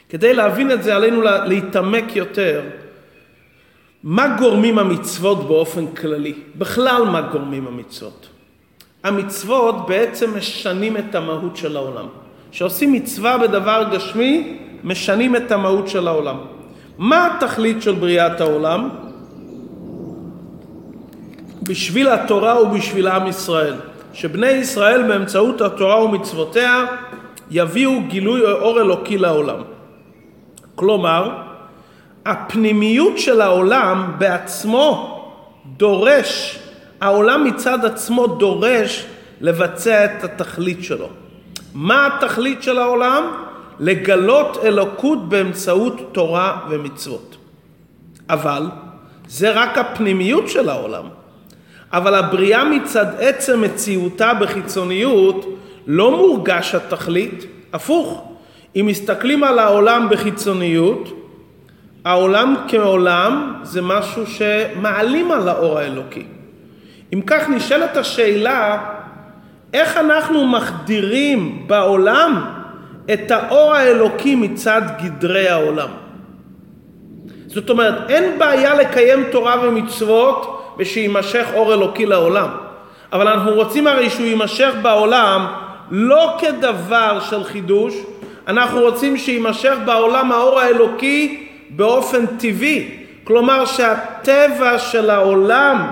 כדי 0.09 0.33
להבין 0.33 0.71
את 0.71 0.83
זה 0.83 0.95
עלינו 0.95 1.21
להתעמק 1.21 2.15
יותר 2.15 2.61
מה 4.03 4.35
גורמים 4.39 4.79
המצוות 4.79 5.47
באופן 5.47 5.87
כללי? 5.87 6.33
בכלל 6.55 7.03
מה 7.03 7.21
גורמים 7.21 7.67
המצוות? 7.67 8.27
המצוות 9.03 9.87
בעצם 9.87 10.37
משנים 10.37 10.97
את 10.97 11.15
המהות 11.15 11.57
של 11.57 11.77
העולם. 11.77 12.05
כשעושים 12.51 12.93
מצווה 12.93 13.37
בדבר 13.37 13.83
גשמי, 13.91 14.57
משנים 14.83 15.35
את 15.35 15.51
המהות 15.51 15.87
של 15.87 16.07
העולם. 16.07 16.37
מה 16.97 17.27
התכלית 17.27 17.81
של 17.81 17.95
בריאת 17.95 18.41
העולם? 18.41 18.89
בשביל 21.63 22.07
התורה 22.07 22.61
ובשביל 22.61 23.07
עם 23.07 23.27
ישראל. 23.27 23.75
שבני 24.13 24.47
ישראל 24.47 25.07
באמצעות 25.07 25.61
התורה 25.61 26.03
ומצוותיה 26.03 26.85
יביאו 27.51 27.91
גילוי 28.07 28.41
אור 28.51 28.81
אלוקי 28.81 29.17
לעולם. 29.17 29.61
כלומר, 30.75 31.48
הפנימיות 32.29 33.17
של 33.17 33.41
העולם 33.41 34.11
בעצמו 34.17 35.15
דורש, 35.65 36.59
העולם 37.01 37.43
מצד 37.43 37.85
עצמו 37.85 38.27
דורש 38.27 39.05
לבצע 39.41 40.05
את 40.05 40.23
התכלית 40.23 40.83
שלו. 40.83 41.07
מה 41.73 42.07
התכלית 42.07 42.63
של 42.63 42.77
העולם? 42.77 43.23
לגלות 43.79 44.57
אלוקות 44.63 45.29
באמצעות 45.29 46.09
תורה 46.11 46.57
ומצוות. 46.69 47.37
אבל 48.29 48.65
זה 49.27 49.51
רק 49.51 49.77
הפנימיות 49.77 50.49
של 50.49 50.69
העולם. 50.69 51.03
אבל 51.93 52.15
הבריאה 52.15 52.63
מצד 52.63 53.05
עצם 53.19 53.61
מציאותה 53.61 54.33
בחיצוניות 54.33 55.45
לא 55.87 56.11
מורגש 56.11 56.75
התכלית, 56.75 57.45
הפוך. 57.73 58.23
אם 58.75 58.85
מסתכלים 58.87 59.43
על 59.43 59.59
העולם 59.59 60.07
בחיצוניות, 60.09 61.18
העולם 62.05 62.55
כעולם 62.67 63.53
זה 63.63 63.81
משהו 63.81 64.23
שמעלים 64.27 65.31
על 65.31 65.49
האור 65.49 65.79
האלוקי. 65.79 66.23
אם 67.13 67.21
כך 67.27 67.49
נשאלת 67.49 67.97
השאלה, 67.97 68.77
איך 69.73 69.97
אנחנו 69.97 70.47
מחדירים 70.47 71.63
בעולם 71.67 72.45
את 73.13 73.31
האור 73.31 73.73
האלוקי 73.73 74.35
מצד 74.35 74.81
גדרי 75.03 75.49
העולם? 75.49 75.89
זאת 77.47 77.69
אומרת, 77.69 78.09
אין 78.09 78.39
בעיה 78.39 78.75
לקיים 78.75 79.23
תורה 79.31 79.55
ומצוות 79.63 80.65
ושיימשך 80.77 81.47
אור 81.53 81.73
אלוקי 81.73 82.05
לעולם. 82.05 82.49
אבל 83.13 83.27
אנחנו 83.27 83.51
רוצים 83.51 83.87
הרי 83.87 84.09
שהוא 84.09 84.25
יימשך 84.25 84.73
בעולם 84.81 85.47
לא 85.91 86.37
כדבר 86.39 87.19
של 87.29 87.43
חידוש, 87.43 87.93
אנחנו 88.47 88.79
רוצים 88.79 89.17
שיימשך 89.17 89.75
בעולם 89.85 90.31
האור 90.31 90.59
האלוקי 90.59 91.48
באופן 91.69 92.25
טבעי. 92.25 92.99
כלומר 93.23 93.65
שהטבע 93.65 94.79
של 94.79 95.09
העולם 95.09 95.89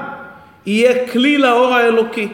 יהיה 0.65 1.07
כלי 1.07 1.37
לאור 1.37 1.73
האלוקי. 1.73 2.27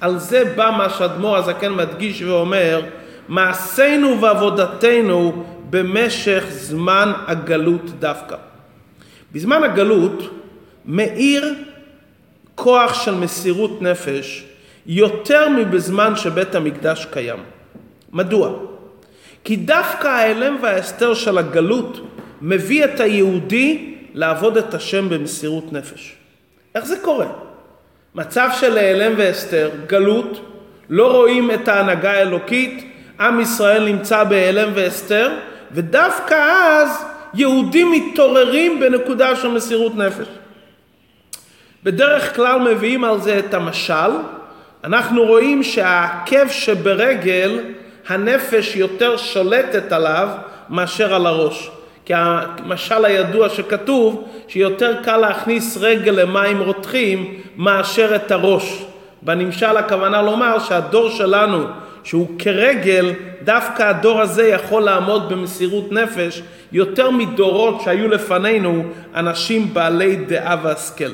על 0.00 0.18
זה 0.18 0.44
בא 0.56 0.70
מה 0.78 0.90
שאדמו"ר 0.90 1.36
הזקן 1.36 1.72
מדגיש 1.72 2.22
ואומר, 2.22 2.82
מעשינו 3.28 4.20
ועבודתנו 4.20 5.44
במשך 5.70 6.44
זמן 6.48 7.12
הגלות 7.26 7.90
דווקא. 7.98 8.36
בזמן 9.32 9.62
הגלות 9.62 10.22
מאיר 10.86 11.54
כוח 12.54 13.04
של 13.04 13.14
מסירות 13.14 13.82
נפש 13.82 14.44
יותר 14.86 15.48
מבזמן 15.48 16.16
שבית 16.16 16.54
המקדש 16.54 17.06
קיים. 17.10 17.38
מדוע? 18.12 18.50
כי 19.44 19.56
דווקא 19.56 20.08
ההלם 20.08 20.56
וההסתר 20.62 21.14
של 21.14 21.38
הגלות 21.38 22.00
מביא 22.42 22.84
את 22.84 23.00
היהודי 23.00 23.94
לעבוד 24.14 24.56
את 24.56 24.74
השם 24.74 25.08
במסירות 25.08 25.72
נפש. 25.72 26.16
איך 26.74 26.84
זה 26.84 26.96
קורה? 27.02 27.26
מצב 28.14 28.48
של 28.60 28.78
העלם 28.78 29.12
והסתר, 29.16 29.70
גלות, 29.86 30.50
לא 30.90 31.12
רואים 31.12 31.50
את 31.50 31.68
ההנהגה 31.68 32.12
האלוקית, 32.12 32.84
עם 33.20 33.40
ישראל 33.40 33.84
נמצא 33.84 34.24
בהעלם 34.24 34.70
והסתר, 34.74 35.32
ודווקא 35.72 36.34
אז 36.34 37.04
יהודים 37.34 37.92
מתעוררים 37.92 38.80
בנקודה 38.80 39.36
של 39.36 39.48
מסירות 39.48 39.96
נפש. 39.96 40.26
בדרך 41.84 42.36
כלל 42.36 42.58
מביאים 42.58 43.04
על 43.04 43.20
זה 43.20 43.38
את 43.38 43.54
המשל, 43.54 44.10
אנחנו 44.84 45.22
רואים 45.22 45.62
שהעקב 45.62 46.48
שברגל, 46.48 47.60
הנפש 48.08 48.76
יותר 48.76 49.16
שולטת 49.16 49.92
עליו 49.92 50.28
מאשר 50.68 51.14
על 51.14 51.26
הראש. 51.26 51.70
כי 52.04 52.12
המשל 52.16 53.04
הידוע 53.04 53.48
שכתוב 53.48 54.28
שיותר 54.48 55.02
קל 55.02 55.16
להכניס 55.16 55.76
רגל 55.80 56.12
למים 56.12 56.60
רותחים 56.60 57.40
מאשר 57.56 58.16
את 58.16 58.30
הראש. 58.30 58.84
בנמשל 59.22 59.76
הכוונה 59.76 60.22
לומר 60.22 60.58
שהדור 60.58 61.10
שלנו 61.10 61.64
שהוא 62.04 62.28
כרגל, 62.38 63.12
דווקא 63.44 63.82
הדור 63.82 64.20
הזה 64.20 64.48
יכול 64.48 64.82
לעמוד 64.82 65.28
במסירות 65.28 65.92
נפש 65.92 66.42
יותר 66.72 67.10
מדורות 67.10 67.80
שהיו 67.84 68.08
לפנינו 68.08 68.84
אנשים 69.14 69.74
בעלי 69.74 70.16
דעה 70.16 70.56
והשכל. 70.62 71.10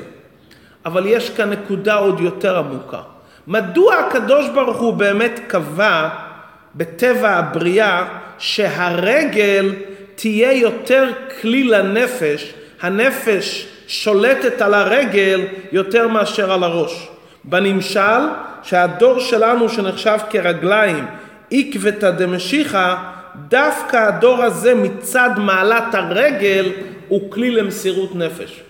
אבל 0.85 1.05
יש 1.05 1.29
כאן 1.29 1.49
נקודה 1.49 1.95
עוד 1.95 2.19
יותר 2.19 2.57
עמוקה. 2.57 3.01
מדוע 3.47 3.95
הקדוש 3.95 4.49
ברוך 4.49 4.77
הוא 4.77 4.93
באמת 4.93 5.39
קבע 5.47 6.09
בטבע 6.75 7.29
הבריאה 7.29 8.05
שהרגל 8.37 9.73
תהיה 10.21 10.53
יותר 10.53 11.09
כלי 11.41 11.63
לנפש, 11.63 12.53
הנפש 12.81 13.67
שולטת 13.87 14.61
על 14.61 14.73
הרגל 14.73 15.41
יותר 15.71 16.07
מאשר 16.07 16.51
על 16.51 16.63
הראש. 16.63 17.07
בנמשל 17.43 18.21
שהדור 18.63 19.19
שלנו 19.19 19.69
שנחשב 19.69 20.17
כרגליים, 20.29 21.05
עקבתא 21.51 22.11
דמשיחא, 22.11 22.95
דווקא 23.35 23.97
הדור 23.97 24.43
הזה 24.43 24.75
מצד 24.75 25.29
מעלת 25.37 25.95
הרגל 25.95 26.71
הוא 27.07 27.31
כלי 27.31 27.51
למסירות 27.51 28.15
נפש. 28.15 28.61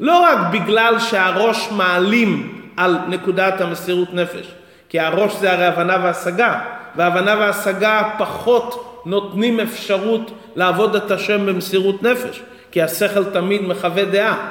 לא 0.00 0.20
רק 0.20 0.38
בגלל 0.50 0.98
שהראש 0.98 1.68
מעלים 1.72 2.62
על 2.76 2.96
נקודת 3.08 3.60
המסירות 3.60 4.14
נפש, 4.14 4.46
כי 4.88 5.00
הראש 5.00 5.36
זה 5.40 5.52
הרי 5.52 5.66
הבנה 5.66 5.96
והשגה, 6.02 6.60
והבנה 6.96 7.36
והשגה 7.38 8.02
פחות 8.18 8.89
נותנים 9.06 9.60
אפשרות 9.60 10.30
לעבוד 10.56 10.96
את 10.96 11.10
השם 11.10 11.46
במסירות 11.46 12.02
נפש, 12.02 12.42
כי 12.72 12.82
השכל 12.82 13.24
תמיד 13.24 13.62
מחווה 13.62 14.04
דעה. 14.04 14.48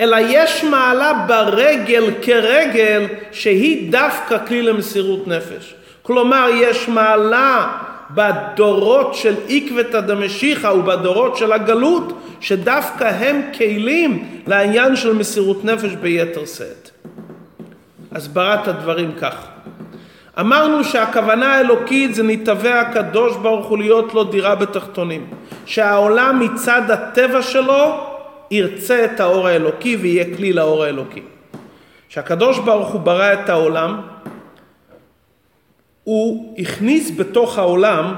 אלא 0.00 0.16
יש 0.20 0.64
מעלה 0.64 1.24
ברגל 1.28 2.04
כרגל 2.22 3.06
שהיא 3.32 3.92
דווקא 3.92 4.46
כלי 4.46 4.62
למסירות 4.62 5.28
נפש. 5.28 5.74
כלומר, 6.02 6.48
יש 6.54 6.88
מעלה 6.88 7.78
בדורות 8.10 9.14
של 9.14 9.34
עקבתא 9.48 10.00
דמשיחא 10.00 10.66
ובדורות 10.66 11.36
של 11.36 11.52
הגלות, 11.52 12.12
שדווקא 12.40 13.04
הם 13.04 13.42
כלים 13.58 14.42
לעניין 14.46 14.96
של 14.96 15.14
מסירות 15.14 15.64
נפש 15.64 15.90
ביתר 16.00 16.44
שאת. 16.44 16.90
הסברת 18.12 18.68
הדברים 18.68 19.12
כך. 19.20 19.34
אמרנו 20.40 20.84
שהכוונה 20.84 21.54
האלוקית 21.54 22.14
זה 22.14 22.22
נתהווה 22.22 22.80
הקדוש 22.80 23.36
ברוך 23.36 23.66
הוא 23.66 23.78
להיות 23.78 24.14
לו 24.14 24.24
דירה 24.24 24.54
בתחתונים. 24.54 25.26
שהעולם 25.66 26.40
מצד 26.40 26.90
הטבע 26.90 27.42
שלו 27.42 28.08
ירצה 28.50 29.04
את 29.04 29.20
האור 29.20 29.48
האלוקי 29.48 29.96
ויהיה 29.96 30.36
כלי 30.36 30.52
לאור 30.52 30.84
האלוקי. 30.84 31.22
כשהקדוש 32.08 32.58
ברוך 32.58 32.88
הוא 32.88 33.00
ברא 33.00 33.32
את 33.32 33.48
העולם, 33.48 34.00
הוא 36.04 36.54
הכניס 36.58 37.10
בתוך 37.16 37.58
העולם 37.58 38.14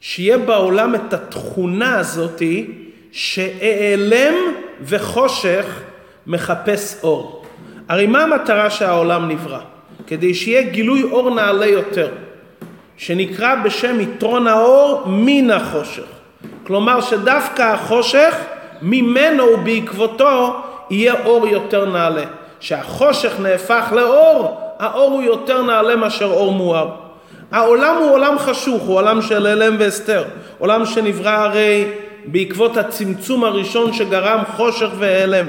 שיהיה 0.00 0.38
בעולם 0.38 0.94
את 0.94 1.12
התכונה 1.12 1.98
הזאתי 1.98 2.70
שאעלם 3.12 4.34
וחושך 4.80 5.82
מחפש 6.26 7.04
אור. 7.04 7.46
הרי 7.88 8.06
מה 8.06 8.22
המטרה 8.22 8.70
שהעולם 8.70 9.28
נברא? 9.28 9.73
כדי 10.06 10.34
שיהיה 10.34 10.62
גילוי 10.62 11.02
אור 11.02 11.34
נעלה 11.34 11.66
יותר, 11.66 12.08
שנקרא 12.96 13.54
בשם 13.54 14.00
יתרון 14.00 14.46
האור 14.46 15.02
מן 15.06 15.50
החושך. 15.50 16.06
כלומר 16.66 17.00
שדווקא 17.00 17.62
החושך, 17.62 18.36
ממנו 18.82 19.44
ובעקבותו 19.44 20.56
יהיה 20.90 21.14
אור 21.24 21.46
יותר 21.46 21.90
נעלה. 21.90 22.24
שהחושך 22.60 23.32
נהפך 23.40 23.92
לאור, 23.92 24.60
האור 24.78 25.12
הוא 25.12 25.22
יותר 25.22 25.62
נעלה 25.62 25.96
מאשר 25.96 26.24
אור 26.24 26.52
מואר. 26.52 26.88
העולם 27.52 27.96
הוא 27.96 28.10
עולם 28.10 28.38
חשוך, 28.38 28.82
הוא 28.82 28.96
עולם 28.96 29.22
של 29.22 29.46
הלם 29.46 29.76
והסתר. 29.78 30.24
עולם 30.58 30.86
שנברא 30.86 31.30
הרי 31.30 31.84
בעקבות 32.24 32.76
הצמצום 32.76 33.44
הראשון 33.44 33.92
שגרם 33.92 34.42
חושך 34.56 34.88
והלם. 34.98 35.46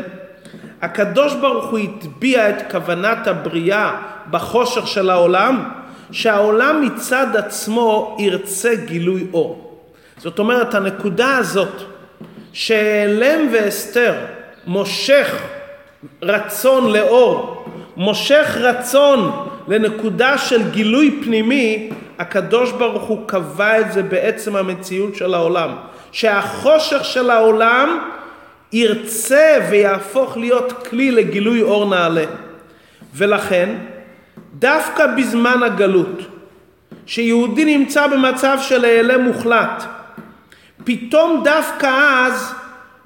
הקדוש 0.82 1.34
ברוך 1.34 1.66
הוא 1.66 1.80
הטביע 1.80 2.50
את 2.50 2.72
כוונת 2.72 3.28
הבריאה 3.28 3.96
בחושך 4.32 4.88
של 4.88 5.10
העולם, 5.10 5.70
שהעולם 6.12 6.82
מצד 6.82 7.36
עצמו 7.36 8.18
ירצה 8.20 8.76
גילוי 8.76 9.28
אור. 9.34 9.80
זאת 10.18 10.40
אומרת, 10.40 10.74
הנקודה 10.74 11.38
הזאת 11.38 11.82
שהלם 12.54 13.48
והסתר 13.54 14.14
מושך 14.68 15.42
רצון 16.22 16.92
לאור, 16.94 17.66
מושך 17.98 18.58
רצון 18.60 19.48
לנקודה 19.68 20.38
של 20.38 20.72
גילוי 20.72 21.20
פנימי, 21.24 21.90
הקדוש 22.20 22.72
ברוך 22.72 23.04
הוא 23.04 23.28
קבע 23.28 23.80
את 23.80 23.94
זה 23.94 24.04
בעצם 24.04 24.56
המציאות 24.56 25.16
של 25.16 25.34
העולם. 25.34 25.76
שהחושך 26.12 27.06
של 27.06 27.30
העולם 27.30 28.00
ירצה 28.74 29.58
ויהפוך 29.70 30.38
להיות 30.38 30.88
כלי 30.88 31.12
לגילוי 31.12 31.62
אור 31.62 31.90
נעלה. 31.90 32.26
ולכן, 33.16 33.76
דווקא 34.54 35.08
בזמן 35.08 35.64
הגלות, 35.64 36.20
שיהודי 37.06 37.78
נמצא 37.78 38.08
במצב 38.08 38.58
של 38.62 38.86
העלם 38.86 39.22
מוחלט, 39.22 39.84
פתאום 40.84 41.42
דווקא 41.44 41.90
אז, 42.26 42.54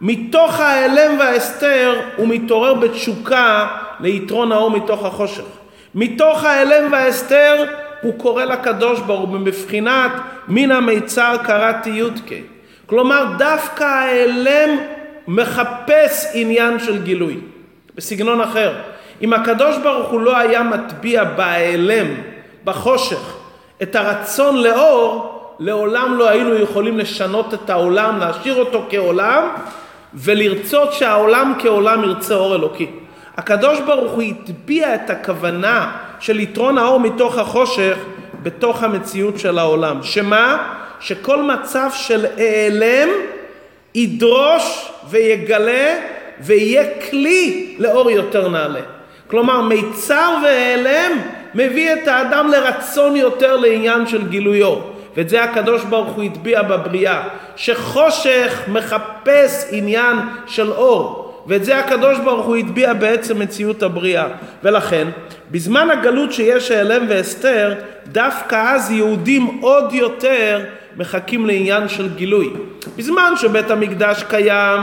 מתוך 0.02 0.60
ההלם 0.60 1.20
וההסתר, 1.20 2.02
הוא 2.16 2.28
מתעורר 2.28 2.74
בתשוקה 2.74 3.68
ליתרון 4.00 4.52
האור 4.52 4.72
מתוך 4.72 5.06
החושך. 5.06 5.44
מתוך 5.96 6.44
ההלם 6.44 6.92
וההסתר, 6.92 7.66
הוא 8.02 8.14
קורא 8.18 8.44
לקדוש 8.44 9.00
ברוך 9.00 9.30
הוא 9.30 9.40
בבחינת 9.40 10.12
מן 10.48 10.72
המיצר 10.72 11.36
קראתי 11.44 11.90
יודקה. 11.90 12.36
כלומר, 12.86 13.26
דווקא 13.38 13.84
ההלם 13.84 14.70
מחפש 15.30 16.28
עניין 16.34 16.80
של 16.80 17.04
גילוי. 17.04 17.38
בסגנון 17.96 18.42
אחר, 18.42 18.74
אם 19.22 19.34
הקדוש 19.34 19.78
ברוך 19.78 20.10
הוא 20.10 20.22
לא 20.22 20.38
היה 20.38 20.64
מטביע 20.64 21.24
בהיעלם, 21.24 22.08
בחושך, 22.64 23.36
את 23.82 23.96
הרצון 23.96 24.62
לאור, 24.64 25.36
לעולם 25.60 26.18
לא 26.18 26.30
היינו 26.30 26.56
יכולים 26.56 26.98
לשנות 26.98 27.54
את 27.54 27.70
העולם, 27.70 28.20
להשאיר 28.20 28.56
אותו 28.56 28.86
כעולם, 28.90 29.44
ולרצות 30.14 30.94
שהעולם 30.94 31.54
כעולם 31.60 32.04
ירצה 32.04 32.36
אור 32.36 32.56
אלוקי. 32.56 32.88
הקדוש 33.38 33.80
ברוך 33.80 34.12
הוא 34.12 34.22
הטביע 34.22 34.96
את 34.96 35.10
הכוונה 35.10 35.92
של 36.20 36.40
יתרון 36.40 36.78
האור 36.78 37.00
מתוך 37.00 37.38
החושך 37.38 37.98
בתוך 38.44 38.84
המציאות 38.84 39.40
של 39.40 39.60
העולם. 39.60 40.04
שמה? 40.04 40.74
שכל 41.00 41.44
מצב 41.44 41.90
של 41.94 42.26
העלם 42.38 43.10
ידרוש 43.96 44.92
ויגלה 45.10 46.00
ויהיה 46.40 46.84
כלי 47.10 47.76
לאור 47.80 48.12
יותר 48.12 48.48
נעלה. 48.48 48.82
כלומר, 49.28 49.62
מיצר 49.62 50.38
והעלם 50.44 51.12
מביא 51.56 51.94
את 51.94 52.08
האדם 52.08 52.52
לרצון 52.52 53.16
יותר 53.16 53.58
לעניין 53.58 54.08
של 54.08 54.28
גילוי 54.28 54.64
אור. 54.64 54.92
ואת 55.16 55.30
זה 55.30 55.44
הקדוש 55.44 55.84
ברוך 55.84 56.10
הוא 56.10 56.24
הטביע 56.24 56.62
בבריאה, 56.62 57.22
שחושך 57.56 58.62
מחפש 58.68 59.68
עניין 59.72 60.18
של 60.48 60.72
אור. 60.72 61.44
ואת 61.48 61.66
זה 61.66 61.80
הקדוש 61.80 62.18
ברוך 62.20 62.46
הוא 62.46 62.58
הטביע 62.58 62.94
בעצם 62.94 63.40
מציאות 63.40 63.84
הבריאה. 63.84 64.28
ולכן, 64.64 65.08
בזמן 65.52 65.90
הגלות 65.90 66.34
שיש 66.34 66.72
העלם 66.72 67.06
והסתר, 67.10 67.74
דווקא 68.08 68.74
אז 68.76 68.92
יהודים 68.92 69.60
עוד 69.62 69.94
יותר 69.94 70.60
מחכים 71.00 71.46
לעניין 71.46 71.88
של 71.88 72.10
גילוי. 72.16 72.50
בזמן 72.98 73.34
שבית 73.36 73.72
המקדש 73.72 74.24
קיים, 74.30 74.80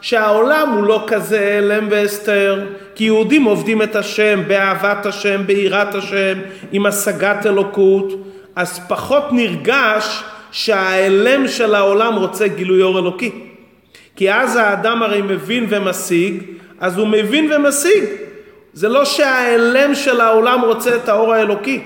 שהעולם 0.00 0.70
הוא 0.70 0.84
לא 0.84 1.04
כזה 1.06 1.58
הלם 1.58 1.88
והסתר, 1.90 2.66
כי 2.94 3.04
יהודים 3.04 3.44
עובדים 3.44 3.82
את 3.82 3.96
השם 3.96 4.40
באהבת 4.48 5.06
השם, 5.06 5.46
ביראת 5.46 5.94
השם, 5.94 6.38
עם 6.72 6.86
השגת 6.86 7.46
אלוקות, 7.46 8.12
אז 8.56 8.80
פחות 8.88 9.24
נרגש 9.32 10.22
שההלם 10.52 11.48
של 11.48 11.74
העולם 11.74 12.16
רוצה 12.16 12.48
גילוי 12.48 12.82
אור 12.82 12.98
אלוקי. 12.98 13.30
כי 14.16 14.32
אז 14.32 14.56
האדם 14.56 15.02
הרי 15.02 15.22
מבין 15.22 15.66
ומשיג, 15.68 16.42
אז 16.80 16.98
הוא 16.98 17.08
מבין 17.08 17.52
ומשיג. 17.52 18.04
זה 18.72 18.88
לא 18.88 19.04
שההלם 19.04 19.94
של 19.94 20.20
העולם 20.20 20.60
רוצה 20.60 20.96
את 20.96 21.08
האור 21.08 21.32
האלוקי. 21.32 21.80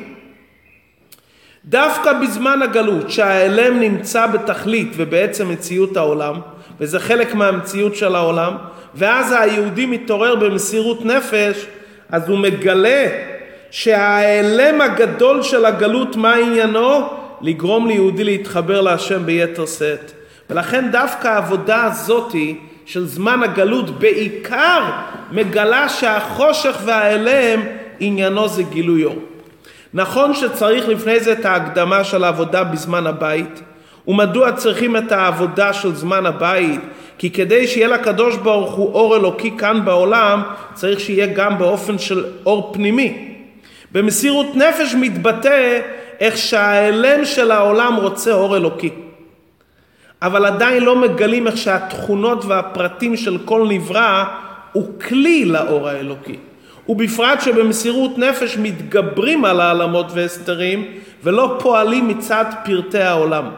דווקא 1.69 2.13
בזמן 2.13 2.63
הגלות, 2.63 3.11
שההלם 3.11 3.81
נמצא 3.81 4.27
בתכלית 4.27 4.93
ובעצם 4.97 5.49
מציאות 5.49 5.97
העולם, 5.97 6.35
וזה 6.81 7.01
חלק 7.01 7.35
מהמציאות 7.35 7.97
של 7.97 8.17
העולם, 8.17 8.57
ואז 8.95 9.35
היהודי 9.39 9.87
מתעורר 9.87 10.35
במסירות 10.35 11.05
נפש, 11.05 11.67
אז 12.09 12.29
הוא 12.29 12.39
מגלה 12.39 13.07
שההלם 13.71 14.81
הגדול 14.81 15.43
של 15.43 15.65
הגלות, 15.65 16.17
מה 16.17 16.35
עניינו? 16.35 17.09
לגרום 17.41 17.87
ליהודי 17.87 18.25
להתחבר 18.25 18.81
להשם 18.81 19.27
ביתר 19.27 19.67
שאת. 19.67 20.13
ולכן 20.51 20.91
דווקא 20.93 21.29
העבודה 21.29 21.85
הזאתי 21.85 22.59
של 22.87 23.07
זמן 23.07 23.43
הגלות 23.43 23.99
בעיקר 23.99 24.83
מגלה 25.33 25.89
שהחושך 25.89 26.77
וההלם 26.85 27.61
עניינו 28.01 28.49
זה 28.49 28.63
גילוי 28.63 29.05
אור. 29.05 29.36
נכון 29.95 30.35
שצריך 30.35 30.89
לפני 30.89 31.21
זה 31.21 31.33
את 31.33 31.45
ההקדמה 31.45 32.05
של 32.05 32.25
העבודה 32.25 32.65
בזמן 32.65 33.07
הבית, 33.07 33.63
ומדוע 34.09 34.53
צריכים 34.53 34.97
את 34.97 35.13
העבודה 35.13 35.73
של 35.73 35.95
זמן 35.95 36.27
הבית? 36.27 36.81
כי 37.19 37.31
כדי 37.31 37.67
שיהיה 37.67 37.89
לקדוש 37.89 38.37
ברוך 38.37 38.75
הוא 38.75 38.93
אור 38.93 39.17
אלוקי 39.17 39.51
כאן 39.59 39.85
בעולם, 39.85 40.43
צריך 40.75 41.01
שיהיה 41.01 41.27
גם 41.27 41.59
באופן 41.59 41.99
של 41.99 42.25
אור 42.47 42.71
פנימי. 42.73 43.35
במסירות 43.93 44.57
נפש 44.57 44.95
מתבטא 44.95 45.81
איך 46.21 46.37
שההלם 46.37 47.25
של 47.25 47.51
העולם 47.51 47.97
רוצה 47.97 48.33
אור 48.33 48.57
אלוקי. 48.57 48.91
אבל 50.23 50.47
עדיין 50.47 50.83
לא 50.83 50.97
מגלים 50.97 51.47
איך 51.47 51.57
שהתכונות 51.57 52.45
והפרטים 52.45 53.17
של 53.17 53.39
כל 53.45 53.67
נברא 53.69 54.25
הוא 54.73 55.01
כלי 55.01 55.45
לאור 55.45 55.89
האלוקי. 55.89 56.37
ובפרט 56.89 57.41
שבמסירות 57.41 58.19
נפש 58.19 58.57
מתגברים 58.57 59.45
על 59.45 59.61
העלמות 59.61 60.07
והסתרים 60.15 60.85
ולא 61.23 61.57
פועלים 61.61 62.09
מצד 62.09 62.45
פרטי 62.65 62.99
העולם. 62.99 63.51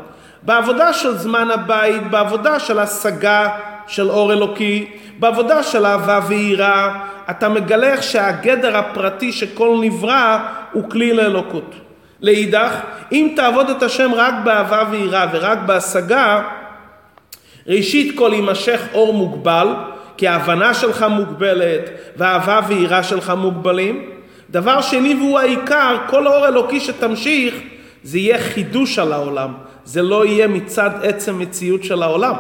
בעבודה 0.43 0.93
של 0.93 1.17
זמן 1.17 1.49
הבית, 1.51 2.11
בעבודה 2.11 2.61
של 2.61 2.79
השגה 2.79 3.49
של 3.87 4.11
אור 4.11 4.33
אלוקי, 4.33 4.87
בעבודה 5.19 5.63
של 5.63 5.87
אהבה 5.87 6.21
ויראה, 6.29 6.99
אתה 7.31 7.49
מגלה 7.49 7.87
איך 7.87 8.03
שהגדר 8.03 8.77
הפרטי 8.77 9.33
שכל 9.33 9.79
נברא 9.81 10.39
הוא 10.73 10.91
כלי 10.91 11.13
לאלוקות. 11.13 11.75
לאידך, 12.21 12.73
אם 13.13 13.33
תעבוד 13.37 13.71
את 13.71 13.83
השם 13.83 14.15
רק 14.15 14.35
באהבה 14.45 14.85
ויראה 14.91 15.27
ורק 15.33 15.59
בהשגה, 15.67 16.43
ראשית 17.67 18.19
כל 18.19 18.31
יימשך 18.35 18.81
אור 18.95 19.15
מוגבל, 19.15 19.69
כי 20.19 20.29
ההבנה 20.29 20.75
שלך 20.75 21.07
מוגבלת 21.11 21.91
והאהבה 22.17 22.61
ויראה 22.69 23.03
שלך 23.03 23.33
מוגבלים. 23.37 24.11
דבר 24.51 24.81
שני 24.81 25.15
והוא 25.15 25.39
העיקר, 25.39 25.97
כל 26.07 26.27
אור 26.27 26.49
אלוקי 26.49 26.81
שתמשיך, 26.81 27.55
זה 28.03 28.19
יהיה 28.19 28.39
חידוש 28.39 28.99
על 28.99 29.13
העולם. 29.13 29.53
זה 29.85 30.03
לא 30.03 30.27
יהיה 30.27 30.49
מצד 30.49 30.91
עצם 31.03 31.39
מציאות 31.39 31.85
של 31.85 32.03
העולם. 32.03 32.35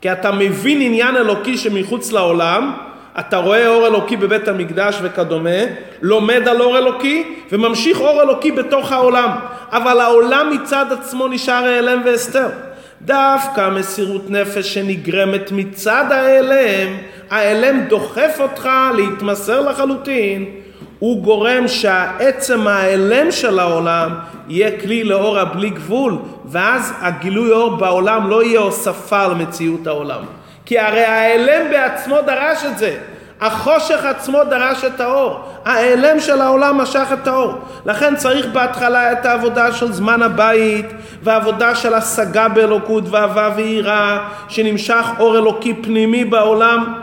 כי 0.00 0.12
אתה 0.12 0.32
מבין 0.32 0.80
עניין 0.80 1.16
אלוקי 1.16 1.58
שמחוץ 1.58 2.12
לעולם, 2.12 2.72
אתה 3.18 3.36
רואה 3.36 3.68
אור 3.68 3.86
אלוקי 3.86 4.16
בבית 4.16 4.48
המקדש 4.48 4.98
וכדומה, 5.02 5.60
לומד 6.02 6.48
על 6.48 6.60
אור 6.60 6.78
אלוקי 6.78 7.34
וממשיך 7.52 8.00
אור 8.00 8.22
אלוקי 8.22 8.52
בתוך 8.52 8.92
העולם. 8.92 9.30
אבל 9.72 10.00
העולם 10.00 10.50
מצד 10.50 10.86
עצמו 10.92 11.28
נשאר 11.28 11.64
העלם 11.64 12.02
והסתר. 12.04 12.48
דווקא 13.02 13.70
מסירות 13.70 14.30
נפש 14.30 14.74
שנגרמת 14.74 15.52
מצד 15.52 16.04
ההלם, 16.10 16.96
ההלם 17.30 17.84
דוחף 17.88 18.36
אותך 18.40 18.68
להתמסר 18.96 19.60
לחלוטין, 19.60 20.44
הוא 20.98 21.22
גורם 21.22 21.68
שהעצם 21.68 22.66
ההלם 22.66 23.32
של 23.32 23.58
העולם 23.58 24.14
יהיה 24.48 24.80
כלי 24.80 25.04
לאור 25.04 25.38
הבלי 25.38 25.70
גבול, 25.70 26.18
ואז 26.44 26.92
הגילוי 27.00 27.50
אור 27.50 27.76
בעולם 27.76 28.30
לא 28.30 28.44
יהיה 28.44 28.60
הוספה 28.60 29.26
למציאות 29.26 29.86
העולם. 29.86 30.20
כי 30.64 30.78
הרי 30.78 31.04
ההלם 31.04 31.70
בעצמו 31.70 32.16
דרש 32.26 32.64
את 32.64 32.78
זה. 32.78 32.98
החושך 33.40 34.04
עצמו 34.04 34.44
דרש 34.44 34.84
את 34.84 35.00
האור, 35.00 35.40
ההיעלם 35.64 36.20
של 36.20 36.40
העולם 36.40 36.78
משך 36.78 37.06
את 37.12 37.26
האור. 37.26 37.54
לכן 37.86 38.16
צריך 38.16 38.46
בהתחלה 38.46 39.12
את 39.12 39.26
העבודה 39.26 39.72
של 39.72 39.92
זמן 39.92 40.22
הבית, 40.22 40.86
והעבודה 41.22 41.74
של 41.74 41.94
השגה 41.94 42.48
באלוקות 42.48 43.04
ואהבה 43.10 43.50
ויראה, 43.56 44.18
שנמשך 44.48 45.06
אור 45.18 45.38
אלוקי 45.38 45.74
פנימי 45.74 46.24
בעולם. 46.24 46.94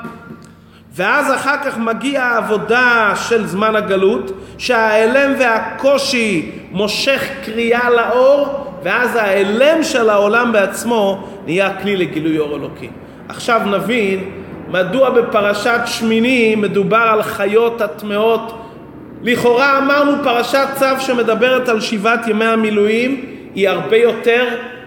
ואז 0.95 1.33
אחר 1.33 1.57
כך 1.65 1.77
מגיע 1.77 2.23
העבודה 2.23 3.13
של 3.15 3.47
זמן 3.47 3.75
הגלות, 3.75 4.31
שההיעלם 4.57 5.33
והקושי 5.39 6.51
מושך 6.71 7.23
קריאה 7.45 7.89
לאור, 7.89 8.71
ואז 8.83 9.15
ההיעלם 9.15 9.83
של 9.83 10.09
העולם 10.09 10.51
בעצמו 10.51 11.27
נהיה 11.45 11.81
כלי 11.81 11.97
לגילוי 11.97 12.39
אור 12.39 12.55
אלוקי. 12.55 12.89
עכשיו 13.29 13.61
נבין 13.65 14.44
מדוע 14.75 15.09
בפרשת 15.09 15.79
שמיני 15.85 16.55
מדובר 16.55 16.97
על 16.97 17.23
חיות 17.23 17.81
הטמעות? 17.81 18.61
לכאורה 19.23 19.77
אמרנו 19.77 20.23
פרשת 20.23 20.67
צו 20.75 20.85
שמדברת 20.99 21.69
על 21.69 21.81
שבעת 21.81 22.27
ימי 22.27 22.45
המילואים 22.45 23.25
היא 23.55 23.69
הרבה 23.69 23.97
יותר 23.97 24.45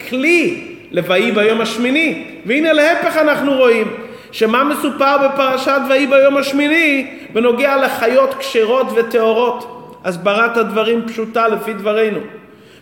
כלי 0.09 0.65
ל"ויהי 0.91 1.33
ביום 1.33 1.61
השמיני. 1.61 2.25
והנה 2.47 2.73
להפך 2.73 3.17
אנחנו 3.17 3.53
רואים 3.53 3.87
שמה 4.33 4.65
מסופר 4.65 5.17
בפרשת 5.29 5.81
ויהי 5.89 6.07
ביום 6.07 6.37
השמיני 6.37 7.07
בנוגע 7.33 7.77
לחיות 7.77 8.35
כשרות 8.39 8.87
וטהורות? 8.95 9.95
הסברת 10.05 10.57
הדברים 10.57 11.09
פשוטה 11.09 11.49
לפי 11.49 11.73
דברינו. 11.73 12.21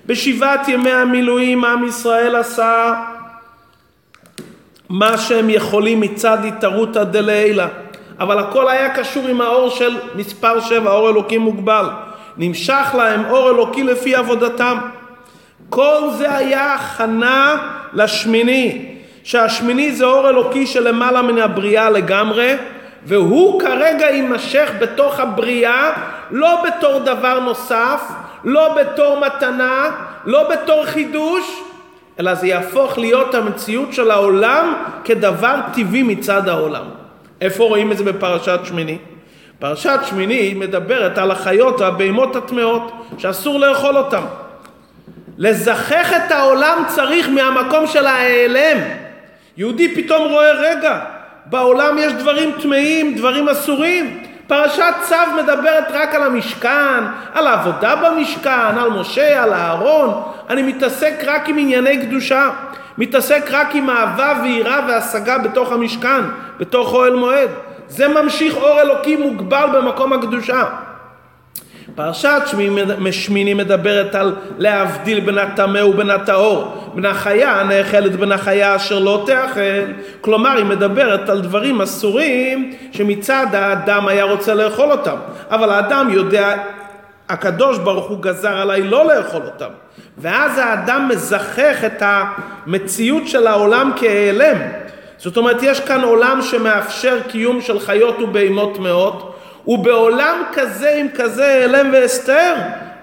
בשבעת 0.06 0.68
ימי 0.68 0.92
המילואים 0.92 1.64
עם 1.64 1.84
ישראל 1.84 2.36
עשה 2.36 2.94
מה 4.88 5.18
שהם 5.18 5.50
יכולים 5.50 6.00
מצד 6.00 6.38
התערותא 6.44 7.04
דלעילא. 7.04 7.64
אבל 8.20 8.38
הכל 8.38 8.68
היה 8.68 8.94
קשור 8.94 9.26
עם 9.28 9.40
האור 9.40 9.70
של 9.70 9.96
מספר 10.14 10.60
שבע, 10.60 10.90
אור 10.90 11.10
אלוקי 11.10 11.38
מוגבל. 11.38 11.86
נמשך 12.36 12.94
להם 12.98 13.24
אור 13.30 13.50
אלוקי 13.50 13.82
לפי 13.82 14.14
עבודתם. 14.14 14.78
כל 15.70 15.98
זה 16.18 16.36
היה 16.36 16.74
הכנה 16.74 17.56
לשמיני, 17.92 18.94
שהשמיני 19.24 19.92
זה 19.92 20.04
אור 20.04 20.28
אלוקי 20.28 20.66
שלמעלה 20.66 21.22
מן 21.22 21.38
הבריאה 21.38 21.90
לגמרי, 21.90 22.54
והוא 23.04 23.60
כרגע 23.60 24.06
יימשך 24.06 24.70
בתוך 24.78 25.20
הבריאה, 25.20 25.92
לא 26.30 26.64
בתור 26.64 26.98
דבר 26.98 27.40
נוסף, 27.40 28.02
לא 28.44 28.74
בתור 28.74 29.20
מתנה, 29.20 29.90
לא 30.24 30.50
בתור 30.50 30.84
חידוש, 30.84 31.60
אלא 32.20 32.34
זה 32.34 32.46
יהפוך 32.46 32.98
להיות 32.98 33.34
המציאות 33.34 33.92
של 33.92 34.10
העולם 34.10 34.74
כדבר 35.04 35.56
טבעי 35.74 36.02
מצד 36.02 36.48
העולם. 36.48 36.84
איפה 37.40 37.64
רואים 37.64 37.92
את 37.92 37.98
זה 37.98 38.04
בפרשת 38.04 38.60
שמיני? 38.64 38.98
פרשת 39.58 39.98
שמיני 40.06 40.54
מדברת 40.54 41.18
על 41.18 41.30
החיות 41.30 41.80
והבהמות 41.80 42.36
הטמעות 42.36 42.92
שאסור 43.18 43.60
לאכול 43.60 43.96
אותן. 43.96 44.22
לזכך 45.38 46.12
את 46.16 46.32
העולם 46.32 46.82
צריך 46.88 47.28
מהמקום 47.28 47.86
של 47.86 48.06
ההיעלם. 48.06 48.78
יהודי 49.56 49.94
פתאום 49.94 50.32
רואה 50.32 50.52
רגע, 50.52 51.00
בעולם 51.46 51.98
יש 51.98 52.12
דברים 52.12 52.52
טמאים, 52.62 53.14
דברים 53.14 53.48
אסורים. 53.48 54.25
פרשת 54.46 54.94
צו 55.02 55.14
מדברת 55.36 55.84
רק 55.92 56.14
על 56.14 56.22
המשכן, 56.22 57.04
על 57.34 57.46
העבודה 57.46 57.96
במשכן, 57.96 58.78
על 58.78 58.90
משה, 58.90 59.42
על 59.42 59.52
אהרון. 59.52 60.22
אני 60.50 60.62
מתעסק 60.62 61.14
רק 61.26 61.48
עם 61.48 61.58
ענייני 61.58 62.06
קדושה. 62.06 62.50
מתעסק 62.98 63.48
רק 63.50 63.74
עם 63.74 63.90
אהבה 63.90 64.32
ויראה 64.42 64.80
והשגה 64.88 65.38
בתוך 65.38 65.72
המשכן, 65.72 66.20
בתוך 66.58 66.92
אוהל 66.94 67.14
מועד. 67.14 67.50
זה 67.88 68.08
ממשיך 68.08 68.56
אור 68.56 68.80
אלוקי 68.80 69.16
מוגבל 69.16 69.66
במקום 69.74 70.12
הקדושה. 70.12 70.64
פרשת 71.96 72.42
שמיני 73.10 73.54
מדברת 73.54 74.14
על 74.14 74.34
להבדיל 74.58 75.20
בין 75.20 75.38
הטמא 75.38 75.78
ובין 75.78 76.10
הטהור, 76.10 76.90
בין 76.94 77.04
החיה 77.04 77.60
הנאכלת 77.60 78.16
בין 78.16 78.32
החיה 78.32 78.76
אשר 78.76 78.98
לא 78.98 79.22
תאכל, 79.26 79.92
כלומר 80.20 80.56
היא 80.56 80.64
מדברת 80.64 81.28
על 81.28 81.40
דברים 81.40 81.80
אסורים 81.80 82.74
שמצד 82.92 83.46
האדם 83.52 84.08
היה 84.08 84.24
רוצה 84.24 84.54
לאכול 84.54 84.90
אותם, 84.90 85.16
אבל 85.50 85.70
האדם 85.70 86.08
יודע, 86.12 86.54
הקדוש 87.28 87.78
ברוך 87.78 88.06
הוא 88.06 88.22
גזר 88.22 88.56
עליי 88.56 88.82
לא 88.82 89.06
לאכול 89.06 89.42
אותם, 89.44 89.70
ואז 90.18 90.58
האדם 90.58 91.08
מזכך 91.08 91.84
את 91.86 92.02
המציאות 92.02 93.28
של 93.28 93.46
העולם 93.46 93.92
כהיעלם, 93.96 94.56
זאת 95.18 95.36
אומרת, 95.36 95.56
יש 95.62 95.80
כאן 95.80 96.00
עולם 96.00 96.42
שמאפשר 96.42 97.18
קיום 97.28 97.60
של 97.60 97.80
חיות 97.80 98.16
ובהמות 98.20 98.74
טמאות, 98.74 99.35
ובעולם 99.66 100.42
כזה 100.52 100.94
עם 100.96 101.06
כזה 101.14 101.64
הלם 101.64 101.90
והסתר, 101.92 102.54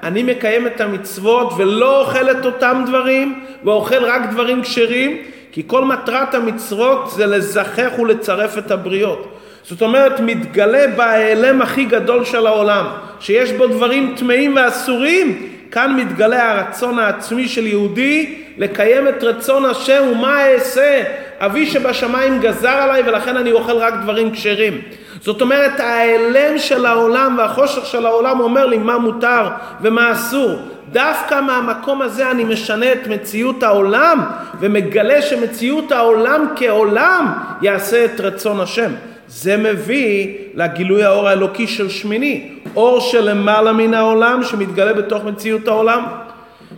אני 0.03 0.23
מקיים 0.23 0.67
את 0.67 0.81
המצוות 0.81 1.53
ולא 1.57 2.01
אוכל 2.01 2.31
את 2.31 2.45
אותם 2.45 2.83
דברים, 2.87 3.43
ואוכל 3.63 4.05
רק 4.05 4.21
דברים 4.31 4.61
כשרים, 4.61 5.17
כי 5.51 5.63
כל 5.67 5.85
מטרת 5.85 6.35
המצוות 6.35 7.11
זה 7.11 7.25
לזכך 7.25 7.99
ולצרף 7.99 8.57
את 8.57 8.71
הבריות. 8.71 9.39
זאת 9.63 9.81
אומרת, 9.81 10.19
מתגלה 10.19 10.87
בהיעלם 10.87 11.61
הכי 11.61 11.85
גדול 11.85 12.25
של 12.25 12.47
העולם, 12.47 12.85
שיש 13.19 13.51
בו 13.51 13.67
דברים 13.67 14.15
טמאים 14.17 14.55
ואסורים, 14.55 15.49
כאן 15.71 15.95
מתגלה 15.95 16.51
הרצון 16.51 16.99
העצמי 16.99 17.47
של 17.47 17.67
יהודי 17.67 18.35
לקיים 18.57 19.07
את 19.07 19.23
רצון 19.23 19.65
השם 19.65 20.03
ומה 20.11 20.47
אעשה? 20.47 21.03
אבי 21.39 21.65
שבשמיים 21.65 22.39
גזר 22.39 22.69
עליי 22.69 23.01
ולכן 23.05 23.37
אני 23.37 23.51
אוכל 23.51 23.77
רק 23.77 23.93
דברים 24.03 24.31
כשרים. 24.31 24.81
זאת 25.23 25.41
אומרת 25.41 25.79
ההיעלם 25.79 26.57
של 26.57 26.85
העולם 26.85 27.35
והחושך 27.37 27.85
של 27.85 28.05
העולם 28.05 28.39
אומר 28.39 28.65
לי 28.65 28.77
מה 28.77 28.97
מותר 28.97 29.47
ומה 29.81 30.11
אסור. 30.11 30.51
דווקא 30.91 31.41
מהמקום 31.41 32.01
הזה 32.01 32.31
אני 32.31 32.43
משנה 32.43 32.91
את 32.91 33.07
מציאות 33.07 33.63
העולם 33.63 34.19
ומגלה 34.59 35.21
שמציאות 35.21 35.91
העולם 35.91 36.45
כעולם 36.55 37.33
יעשה 37.61 38.05
את 38.05 38.19
רצון 38.19 38.59
השם. 38.59 38.91
זה 39.27 39.57
מביא 39.57 40.27
לגילוי 40.53 41.03
האור 41.03 41.27
האלוקי 41.27 41.67
של 41.67 41.89
שמיני, 41.89 42.49
אור 42.75 42.99
שלמעלה 42.99 43.71
מן 43.71 43.93
העולם 43.93 44.43
שמתגלה 44.43 44.93
בתוך 44.93 45.23
מציאות 45.23 45.67
העולם. 45.67 46.03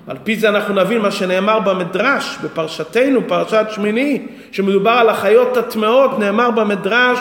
על 0.08 0.18
פי 0.24 0.36
זה 0.36 0.50
אנחנו 0.50 0.74
נבין 0.74 1.02
מה 1.02 1.12
שנאמר 1.12 1.60
במדרש, 1.60 2.38
בפרשתנו, 2.44 3.28
פרשת 3.28 3.66
שמיני, 3.70 4.22
שמדובר 4.52 4.92
על 4.92 5.10
החיות 5.10 5.58
הטמעות, 5.58 6.20
נאמר 6.20 6.52
במדרש, 6.52 7.20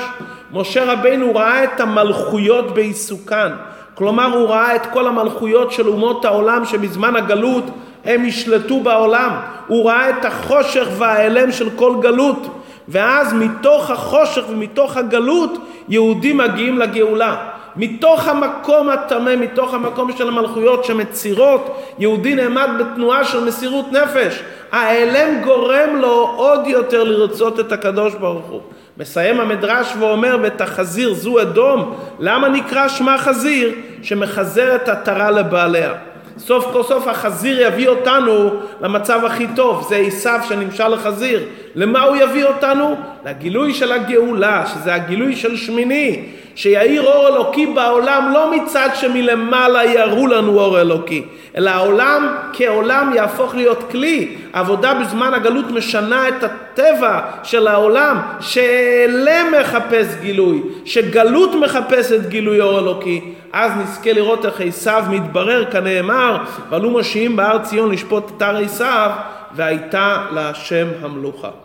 משה 0.55 0.93
רבינו 0.93 1.35
ראה 1.35 1.65
את 1.65 1.81
המלכויות 1.81 2.75
בעיסוקן. 2.75 3.53
כלומר, 3.95 4.35
הוא 4.37 4.49
ראה 4.49 4.77
את 4.77 4.87
כל 4.87 5.07
המלכויות 5.07 5.73
של 5.73 5.89
אומות 5.89 6.25
העולם 6.25 6.65
שבזמן 6.65 7.17
הגלות 7.17 7.65
הם 8.05 8.25
ישלטו 8.25 8.81
בעולם. 8.81 9.31
הוא 9.67 9.87
ראה 9.87 10.11
את 10.11 10.25
החושך 10.25 10.87
וההיעלם 10.99 11.53
של 11.53 11.71
כל 11.77 11.95
גלות. 12.01 12.47
ואז 12.89 13.33
מתוך 13.33 13.91
החושך 13.91 14.43
ומתוך 14.49 14.97
הגלות 14.97 15.59
יהודים 15.89 16.37
מגיעים 16.37 16.79
לגאולה. 16.79 17.37
מתוך 17.77 18.29
המקום 18.29 18.89
הטמא, 18.89 19.37
מתוך 19.37 19.75
המקום 19.75 20.13
של 20.13 20.29
המלכויות 20.29 20.85
שמצירות, 20.85 21.83
יהודי 21.99 22.35
נעמד 22.35 22.69
בתנועה 22.79 23.25
של 23.25 23.45
מסירות 23.45 23.93
נפש. 23.93 24.43
ההיעלם 24.73 25.43
גורם 25.45 25.97
לו 25.97 26.33
עוד 26.37 26.67
יותר 26.67 27.05
לרצות 27.05 27.61
את 27.61 27.73
הקדוש 27.73 28.15
ברוך 28.15 28.47
הוא. 28.47 28.61
מסיים 28.99 29.41
המדרש 29.41 29.95
ואומר, 29.99 30.37
ואת 30.43 30.61
החזיר 30.61 31.15
זו 31.15 31.43
אדום. 31.43 31.95
למה 32.19 32.49
נקרא 32.49 32.89
שמה 32.89 33.19
חזיר? 33.19 33.75
שמחזר 34.03 34.77
את 34.77 34.89
עטרה 34.89 35.31
לבעליה. 35.31 35.93
סוף 36.39 36.67
כל 36.73 36.83
סוף 36.83 37.09
החזיר 37.09 37.61
יביא 37.67 37.89
אותנו 37.89 38.51
למצב 38.81 39.25
הכי 39.25 39.47
טוב, 39.57 39.87
זה 39.89 39.97
עשיו 39.97 40.41
שנמשל 40.49 40.89
לחזיר. 40.89 41.43
למה 41.75 42.03
הוא 42.03 42.17
יביא 42.17 42.45
אותנו? 42.45 42.97
לגילוי 43.25 43.75
של 43.75 43.93
הגאולה, 43.93 44.67
שזה 44.67 44.95
הגילוי 44.95 45.37
של 45.37 45.57
שמיני, 45.57 46.25
שיאיר 46.55 47.03
אור 47.03 47.29
אלוקי 47.29 47.67
בעולם 47.67 48.31
לא 48.35 48.51
מצד 48.57 48.89
שמלמעלה 48.95 49.85
יראו 49.85 50.27
לנו 50.27 50.61
אור 50.61 50.81
אלוקי, 50.81 51.25
אלא 51.57 51.71
העולם 51.71 52.37
כעולם 52.53 53.13
יהפוך 53.15 53.55
להיות 53.55 53.91
כלי. 53.91 54.37
עבודה 54.53 54.95
בזמן 54.95 55.35
הגלות 55.35 55.71
משנה 55.71 56.29
את 56.29 56.45
הטבע 56.45 57.21
של 57.43 57.67
העולם, 57.67 58.21
שאלה 58.41 59.43
מחפש 59.61 60.07
גילוי, 60.21 60.63
שגלות 60.85 61.55
מחפשת 61.55 62.21
גילוי 62.29 62.61
אור 62.61 62.79
אלוקי. 62.79 63.21
אז 63.53 63.73
נזכה 63.83 64.13
לראות 64.13 64.47
איך 64.47 64.61
עשיו 64.61 65.05
מתברר 65.11 65.65
כנאמר, 65.65 66.37
ועלו 66.71 66.91
משיעים 66.91 67.37
בהר 67.37 67.59
ציון 67.59 67.93
לשפוט 67.93 68.33
את 68.37 68.43
הר 68.43 68.57
עשיו, 68.57 69.11
והייתה 69.57 70.25
להשם 70.33 70.87
המלוכה. 71.03 71.64